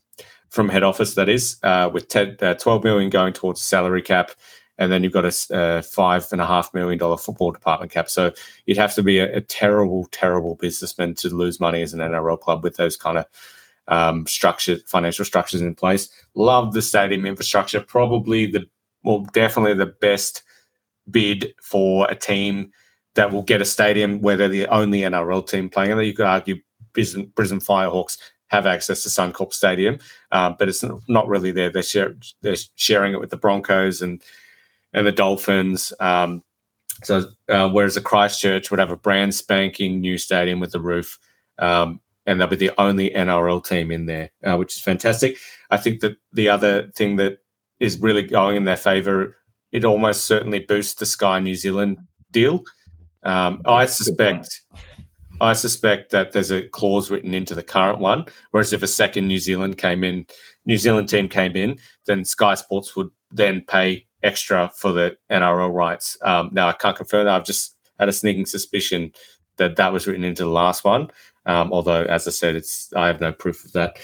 [0.50, 4.32] from head office that is, uh, with 10, uh, 12 million going towards salary cap
[4.78, 8.08] and then you've got a uh, five and a half million dollar football department cap.
[8.08, 8.32] So
[8.66, 12.40] you'd have to be a, a, terrible, terrible businessman to lose money as an NRL
[12.40, 13.26] club with those kind of
[13.88, 16.08] um, structured financial structures in place.
[16.34, 17.80] Love the stadium infrastructure.
[17.80, 18.66] Probably the
[19.04, 20.42] well, definitely the best
[21.10, 22.72] bid for a team
[23.14, 25.92] that will get a stadium where they're the only NRL team playing.
[25.92, 26.56] And you could argue
[26.92, 29.98] Brisbane, Firehawks have access to Suncorp Stadium,
[30.30, 31.70] uh, but it's not really there.
[31.70, 34.22] They're, share, they're sharing it with the Broncos and
[34.92, 35.92] and the Dolphins.
[36.00, 36.42] Um,
[37.02, 41.18] so uh, whereas the Christchurch would have a brand spanking new stadium with the roof,
[41.58, 45.38] um, and they'll be the only NRL team in there, uh, which is fantastic.
[45.70, 47.38] I think that the other thing that
[47.80, 49.36] is really going in their favour,
[49.72, 51.98] it almost certainly boosts the Sky New Zealand
[52.30, 52.62] deal.
[53.22, 54.62] Um, I suspect,
[55.40, 59.28] I suspect that there's a clause written into the current one, whereas if a second
[59.28, 60.26] New Zealand came in,
[60.66, 65.72] New Zealand team came in, then Sky Sports would then pay extra for the NRL
[65.72, 66.16] rights.
[66.22, 67.34] Um, now I can't confirm that.
[67.34, 69.12] I've just had a sneaking suspicion
[69.56, 71.10] that that was written into the last one.
[71.46, 73.98] Um, although, as I said, it's I have no proof of that.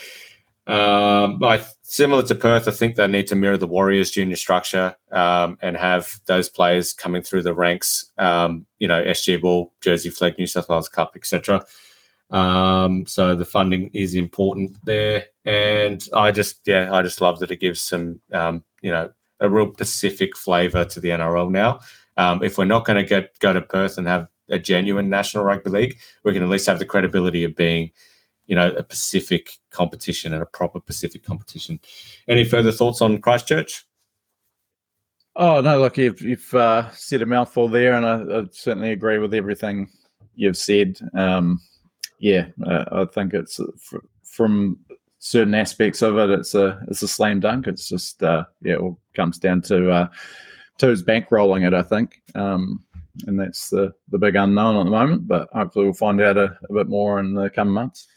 [0.69, 4.95] Um, I, similar to Perth, I think they need to mirror the Warriors junior structure
[5.11, 8.11] um, and have those players coming through the ranks.
[8.19, 11.65] Um, you know, SG Ball, Jersey Flegg, New South Wales Cup, etc.
[12.31, 17.51] Um, so the funding is important there, and I just yeah, I just love that
[17.51, 19.11] it gives some um, you know
[19.41, 21.81] a real Pacific flavour to the NRL now.
[22.19, 25.45] Um, if we're not going to get go to Perth and have a genuine national
[25.45, 27.91] rugby league, we can at least have the credibility of being,
[28.49, 31.79] you know, a Pacific competition and a proper Pacific competition.
[32.27, 33.85] Any further thoughts on Christchurch?
[35.37, 39.19] Oh no, look, you've, you've uh, said a mouthful there, and I, I, certainly agree
[39.19, 39.89] with everything
[40.35, 40.99] you've said.
[41.15, 41.61] Um,
[42.19, 43.67] yeah, uh, I think it's uh,
[44.25, 44.81] from
[45.21, 47.69] certain aspects of it, it's a it's a slam dunk.
[47.69, 50.09] It's just uh, yeah, it all comes down to uh,
[50.79, 52.83] to his bankrolling it, I think, um,
[53.27, 55.29] and that's the the big unknown at the moment.
[55.29, 58.09] But hopefully, we'll find out a, a bit more in the coming months.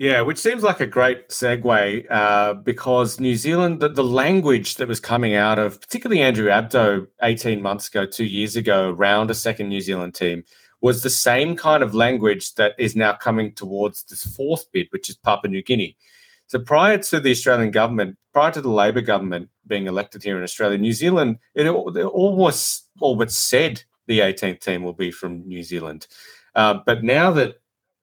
[0.00, 4.88] Yeah, which seems like a great segue uh, because New Zealand, the, the, language that
[4.88, 9.34] was coming out of particularly Andrew Abdo 18 months ago, two years ago, around a
[9.34, 10.42] second New Zealand team,
[10.80, 15.10] was the same kind of language that is now coming towards this fourth bid, which
[15.10, 15.98] is Papua New Guinea.
[16.46, 20.42] So prior to the Australian government, prior to the Labor government being elected here in
[20.42, 25.46] Australia, New Zealand, it, it almost all but said the 18th team will be from
[25.46, 26.06] New Zealand.
[26.54, 27.59] Uh, but now that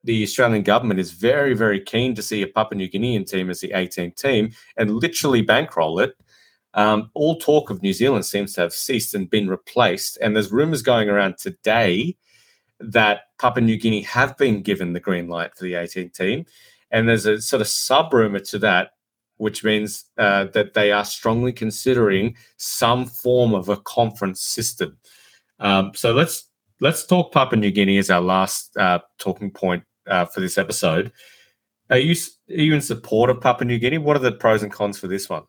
[0.08, 3.60] the Australian government is very, very keen to see a Papua New Guinean team as
[3.60, 6.16] the 18th team and literally bankroll it,
[6.76, 10.18] um, all talk of New Zealand seems to have ceased and been replaced.
[10.22, 12.16] And there's rumours going around today
[12.80, 16.46] that Papua New Guinea have been given the green light for the 18th team.
[16.90, 18.92] And there's a sort of sub rumor to that,
[19.36, 24.98] which means uh, that they are strongly considering some form of a conference system.
[25.60, 30.26] Um, so let's let's talk Papua New Guinea as our last uh, talking point uh,
[30.26, 31.12] for this episode.
[31.90, 32.16] Are you
[32.50, 33.98] are you in support of Papua New Guinea?
[33.98, 35.44] What are the pros and cons for this one?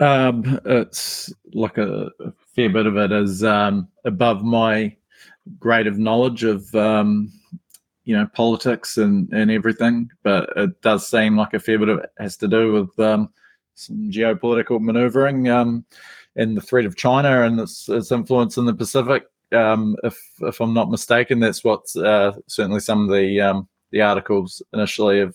[0.00, 2.10] Um, it's like a,
[2.54, 4.94] fair bit of it is um, above my
[5.60, 7.32] grade of knowledge of um,
[8.04, 11.98] you know politics and and everything, but it does seem like a fair bit of
[11.98, 13.30] it has to do with um,
[13.74, 15.84] some geopolitical maneuvering um,
[16.36, 19.24] and the threat of China and its, its influence in the Pacific.
[19.52, 24.02] Um, if if I'm not mistaken, that's what uh, certainly some of the um, the
[24.02, 25.34] articles initially have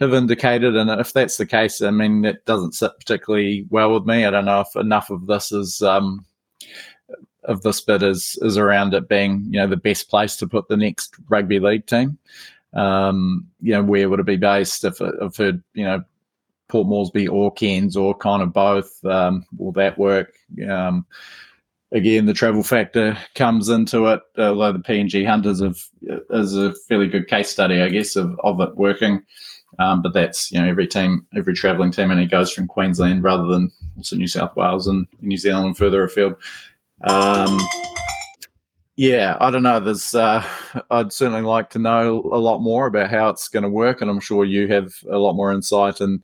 [0.00, 0.76] have indicated.
[0.76, 4.24] And if that's the case, I mean, it doesn't sit particularly well with me.
[4.24, 6.24] I don't know if enough of this is um,
[7.44, 10.68] of this bit is is around it being you know the best place to put
[10.68, 12.18] the next rugby league team.
[12.74, 14.84] Um, you know, where would it be based?
[14.84, 16.04] If I've heard you know
[16.68, 20.32] Port Moresby or Cairns or kind of both, um, will that work?
[20.68, 21.06] Um,
[21.92, 24.20] again, the travel factor comes into it.
[24.38, 25.78] Although the PNG Hunters have,
[26.30, 29.22] is a fairly good case study, I guess, of, of it working.
[29.78, 33.22] Um, but that's you know every team, every travelling team, and it goes from Queensland
[33.22, 36.34] rather than also New South Wales and New Zealand and further afield.
[37.04, 37.58] Um,
[38.96, 39.80] yeah, I don't know.
[39.80, 40.44] There's, uh,
[40.90, 44.10] I'd certainly like to know a lot more about how it's going to work, and
[44.10, 46.22] I'm sure you have a lot more insight and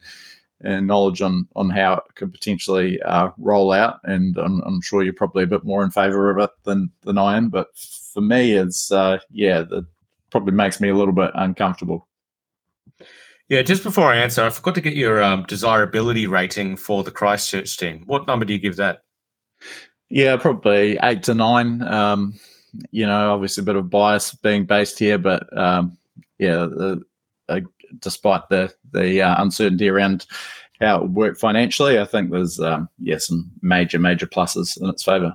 [0.61, 4.01] and knowledge on on how it could potentially uh, roll out.
[4.05, 7.19] And I'm, I'm, sure you're probably a bit more in favour of it than than
[7.19, 7.49] I am.
[7.49, 9.87] But for me, it's uh, yeah, that
[10.31, 12.07] probably makes me a little bit uncomfortable.
[13.49, 17.11] Yeah, just before I answer, I forgot to get your um, desirability rating for the
[17.11, 18.03] Christchurch team.
[18.05, 19.05] What number do you give that?
[20.11, 21.83] Yeah, probably eight to nine.
[21.83, 22.39] Um,
[22.91, 25.97] you know, obviously a bit of bias being based here, but um,
[26.39, 27.03] yeah, the,
[27.49, 27.61] uh,
[27.99, 30.27] despite the the uh, uncertainty around
[30.81, 35.03] how it work financially, I think there's um, yeah some major major pluses in its
[35.03, 35.35] favour.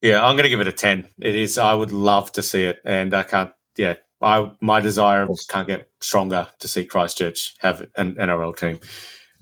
[0.00, 1.08] Yeah, I'm going to give it a ten.
[1.20, 1.58] It is.
[1.58, 3.52] I would love to see it, and I can't.
[3.76, 8.80] Yeah, I my desire can't get stronger to see Christchurch have an NRL team.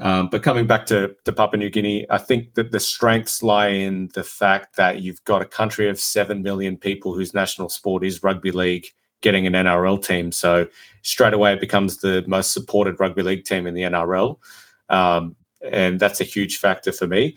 [0.01, 3.69] Um, but coming back to, to Papua New Guinea, I think that the strengths lie
[3.69, 8.03] in the fact that you've got a country of 7 million people whose national sport
[8.03, 8.87] is rugby league
[9.21, 10.33] getting an NRL team.
[10.33, 10.67] So
[11.03, 14.39] straight away it becomes the most supported rugby league team in the NRL.
[14.89, 17.37] Um, and that's a huge factor for me.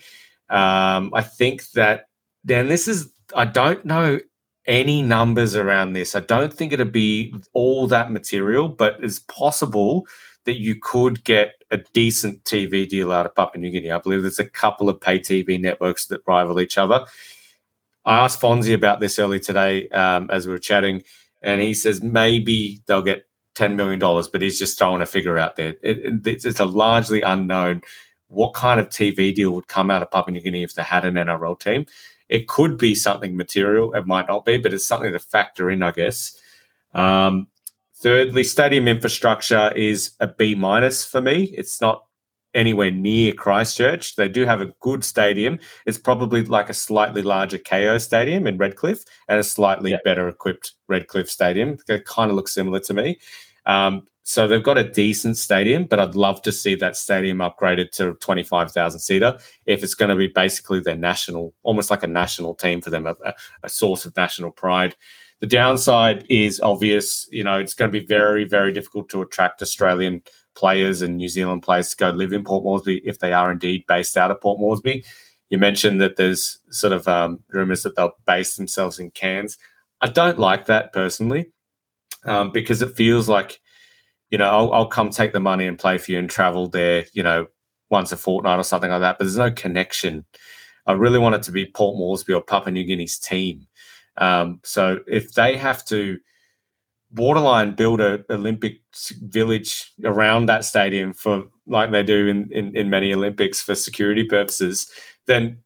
[0.50, 2.08] Um, I think that
[2.44, 4.20] then this is, I don't know
[4.66, 6.16] any numbers around this.
[6.16, 10.08] I don't think it'd be all that material, but it's possible
[10.46, 13.92] that you could get a decent TV deal out of Papua New Guinea.
[13.92, 17.06] I believe there's a couple of pay TV networks that rival each other.
[18.06, 21.04] I asked Fonzie about this early today um, as we were chatting,
[21.44, 25.56] and he says maybe they'll get $10 million, but he's just throwing a figure out
[25.56, 25.76] there.
[25.84, 27.82] It, it, it's a largely unknown
[28.28, 31.06] what kind of TV deal would come out of Papua New Guinea if they had
[31.06, 31.86] an NRL team.
[32.30, 35.84] It could be something material, it might not be, but it's something to factor in,
[35.84, 36.36] I guess.
[36.94, 37.48] Um,
[38.04, 41.44] Thirdly, stadium infrastructure is a B minus for me.
[41.58, 42.04] It's not
[42.54, 44.16] anywhere near Christchurch.
[44.16, 45.60] They do have a good stadium.
[45.86, 49.98] It's probably like a slightly larger Kayo stadium in Redcliffe and a slightly yeah.
[50.04, 51.78] better equipped Redcliffe stadium.
[51.88, 53.20] They kind of look similar to me.
[53.66, 57.92] Um, so they've got a decent stadium, but I'd love to see that stadium upgraded
[57.92, 62.56] to 25,000 seater if it's going to be basically their national, almost like a national
[62.56, 63.16] team for them, a,
[63.64, 64.96] a source of national pride.
[65.42, 67.28] The downside is obvious.
[67.30, 70.22] You know, it's going to be very, very difficult to attract Australian
[70.56, 73.86] players and New Zealand players to go live in Port Moresby if they are indeed
[73.88, 75.04] based out of Port Moresby.
[75.50, 79.58] You mentioned that there's sort of um, rumours that they'll base themselves in Cairns.
[80.02, 81.52] I don't like that personally
[82.26, 83.62] um, because it feels like,
[84.30, 87.06] you know, I'll, I'll come take the money and play for you and travel there,
[87.14, 87.48] you know,
[87.90, 89.18] once a fortnight or something like that.
[89.18, 90.26] But there's no connection.
[90.88, 93.68] I really want it to be Port Moresby or Papua New Guinea's team.
[94.18, 96.20] Um, so if they have to
[97.14, 98.82] borderline build a Olympic
[99.22, 104.24] village around that stadium for like they do in, in, in many Olympics for security
[104.24, 104.92] purposes,
[105.28, 105.60] then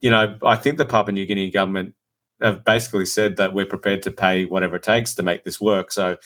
[0.00, 1.94] you know I think the Papua New Guinea government
[2.40, 5.92] have basically said that we're prepared to pay whatever it takes to make this work.
[5.92, 6.16] So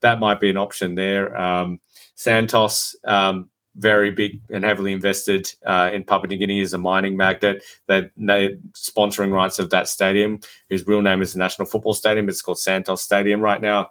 [0.00, 1.36] that might be an option there.
[1.40, 1.80] Um,
[2.14, 7.16] Santos, um, very big and heavily invested uh, in Papua New Guinea as a mining
[7.16, 7.64] magnet.
[7.88, 10.38] They're, they're, sponsoring rights of that stadium,
[10.68, 12.28] whose real name is the National Football Stadium.
[12.28, 13.90] It's called Santos Stadium right now.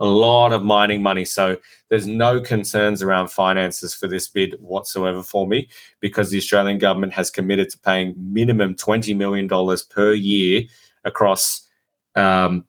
[0.00, 1.24] A lot of mining money.
[1.24, 1.56] So
[1.88, 5.68] there's no concerns around finances for this bid whatsoever for me
[6.00, 9.48] because the Australian government has committed to paying minimum $20 million
[9.90, 10.62] per year
[11.04, 11.68] across
[12.16, 12.64] um,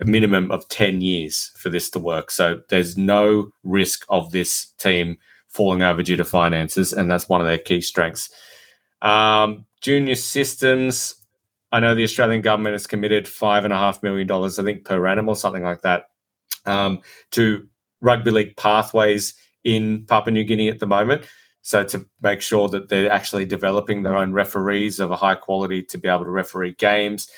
[0.00, 2.30] a minimum of 10 years for this to work.
[2.30, 5.18] So there's no risk of this team
[5.48, 8.30] falling over due to finances, and that's one of their key strengths.
[9.02, 11.16] Um, junior systems,
[11.72, 14.84] I know the Australian government has committed five and a half million dollars, I think,
[14.84, 16.09] per annum or something like that,
[16.66, 17.00] um,
[17.32, 17.66] to
[18.00, 19.34] rugby league pathways
[19.64, 21.24] in Papua New Guinea at the moment.
[21.62, 25.82] So to make sure that they're actually developing their own referees of a high quality
[25.82, 27.28] to be able to referee games,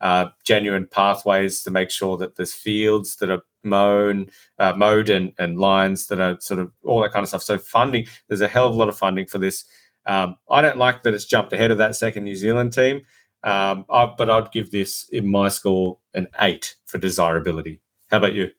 [0.00, 4.28] uh, genuine pathways to make sure that there's fields that are mown,
[4.58, 7.42] uh, mowed and, and lines that are sort of all that kind of stuff.
[7.42, 9.64] So funding, there's a hell of a lot of funding for this.
[10.06, 13.02] Um, I don't like that it's jumped ahead of that second New Zealand team,
[13.44, 17.80] um, I, but I'd give this in my score an eight for desirability.
[18.10, 18.50] How about you?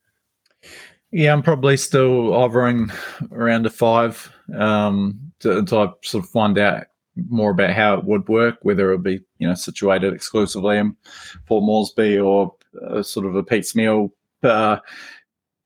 [1.13, 2.91] Yeah, I'm probably still hovering
[3.31, 6.87] around a five um, to, until I sort of find out
[7.29, 10.97] more about how it would work, whether it would be you know situated exclusively in
[11.45, 12.55] Port Moresby or
[12.89, 14.11] uh, sort of a piecemeal,
[14.41, 14.77] uh,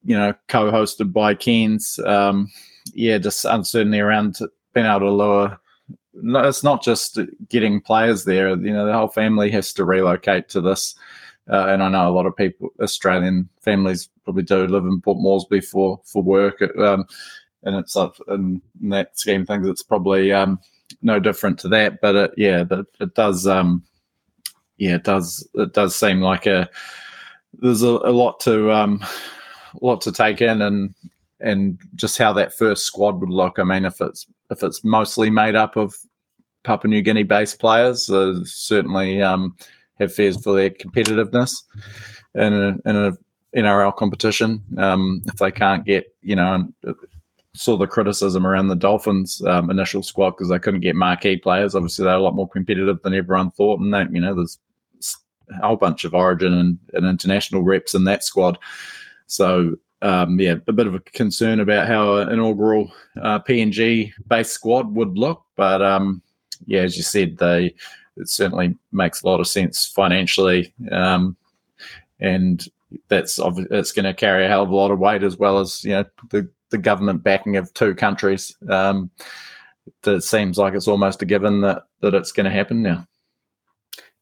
[0.04, 1.98] you know, co-hosted by Cairns.
[2.06, 2.52] Um,
[2.94, 4.40] yeah, just uncertainty around
[4.74, 5.60] being able to lower.
[6.14, 8.50] No, it's not just getting players there.
[8.50, 10.94] You know, the whole family has to relocate to this.
[11.50, 15.20] Uh, and I know a lot of people, Australian families, probably do live in Port
[15.20, 16.62] Moresby for for work.
[16.78, 17.06] Um,
[17.64, 20.60] and it's up in that scheme of things, it's probably um,
[21.02, 22.02] no different to that.
[22.02, 23.84] But it, yeah, but it does, um,
[24.78, 25.48] yeah, it does.
[25.56, 26.70] It does seem like a
[27.54, 29.04] there's a, a lot to um,
[29.82, 30.94] lot to take in, and
[31.40, 33.60] and just how that first squad would look.
[33.60, 35.96] I mean, if it's if it's mostly made up of
[36.64, 39.56] Papua New Guinea based players, uh, certainly um,
[40.00, 41.64] have fears for their competitiveness
[42.36, 43.12] in a, in a
[43.56, 44.64] NRL competition.
[44.78, 46.68] Um, if they can't get, you know,
[47.54, 51.76] saw the criticism around the Dolphins um, initial squad because they couldn't get marquee players.
[51.76, 54.60] Obviously, they're a lot more competitive than everyone thought, and that you know, there's
[55.50, 58.58] a whole bunch of Origin and, and international reps in that squad.
[59.28, 62.92] So um, yeah, a bit of a concern about how an inaugural
[63.22, 66.22] uh, PNG based squad would look, but um,
[66.66, 67.74] yeah, as you said, they
[68.18, 71.36] it certainly makes a lot of sense financially, um,
[72.20, 72.68] and
[73.10, 75.84] that's it's going to carry a hell of a lot of weight as well as
[75.84, 78.56] you know the the government backing of two countries.
[78.70, 79.10] Um,
[80.04, 83.08] that seems like it's almost a given that that it's going to happen now.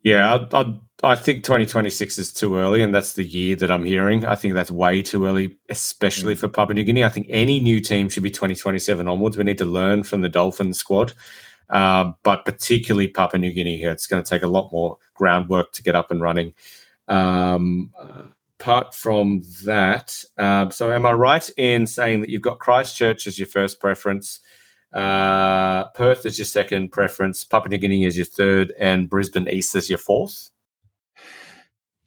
[0.04, 3.84] Yeah, I, I, I, think 2026 is too early, and that's the year that I'm
[3.84, 4.24] hearing.
[4.24, 6.38] I think that's way too early, especially mm.
[6.38, 7.04] for Papua New Guinea.
[7.04, 9.36] I think any new team should be 2027 onwards.
[9.36, 11.14] We need to learn from the Dolphin squad,
[11.70, 13.92] uh, but particularly Papua New Guinea here.
[13.92, 16.54] It's going to take a lot more groundwork to get up and running.
[17.08, 17.92] Um,
[18.60, 23.38] apart from that, um, so am I right in saying that you've got Christchurch as
[23.38, 24.40] your first preference,
[24.94, 29.76] uh, Perth as your second preference, Papua New Guinea as your third, and Brisbane East
[29.76, 30.50] as your fourth?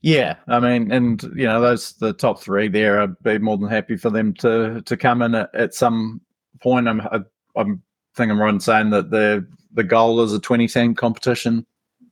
[0.01, 3.03] Yeah, I mean, and you know, those the top three there.
[3.03, 6.21] I'd be more than happy for them to to come in at, at some
[6.61, 6.89] point.
[6.89, 7.21] I'm I,
[7.57, 7.83] I'm
[8.19, 11.65] think I'm right in saying that the the goal is a 20 team competition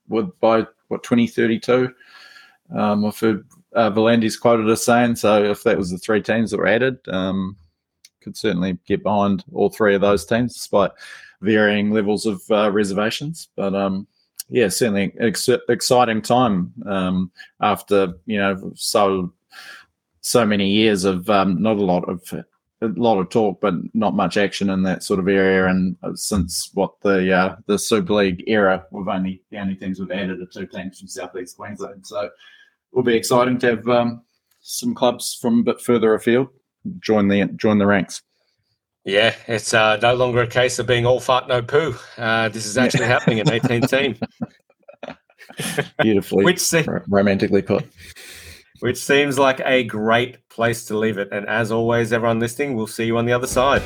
[0.08, 1.92] with by what 2032.
[2.74, 5.16] Um, I've heard uh, V'landys quoted as saying.
[5.16, 7.56] So if that was the three teams that were added, um,
[8.22, 10.92] could certainly get behind all three of those teams, despite
[11.40, 13.48] varying levels of uh, reservations.
[13.56, 14.06] But um,
[14.48, 17.30] yeah, certainly ex- exciting time um,
[17.60, 19.32] after you know so
[20.20, 22.22] so many years of um, not a lot of
[22.82, 25.66] a lot of talk, but not much action in that sort of area.
[25.66, 29.98] And uh, since what the uh, the Super League era, we've only the only teams
[29.98, 32.06] we've added are two teams from Southeast Queensland.
[32.06, 32.32] So it
[32.92, 34.22] will be exciting to have um,
[34.60, 36.48] some clubs from a bit further afield
[37.00, 38.22] join the join the ranks.
[39.04, 41.94] Yeah, it's uh, no longer a case of being all fart no poo.
[42.18, 44.16] Uh, this is actually happening in 18 team.
[46.00, 47.86] Beautifully, which se- romantically put.
[48.80, 51.28] Which seems like a great place to leave it.
[51.30, 53.82] And as always, everyone listening, we'll see you on the other side.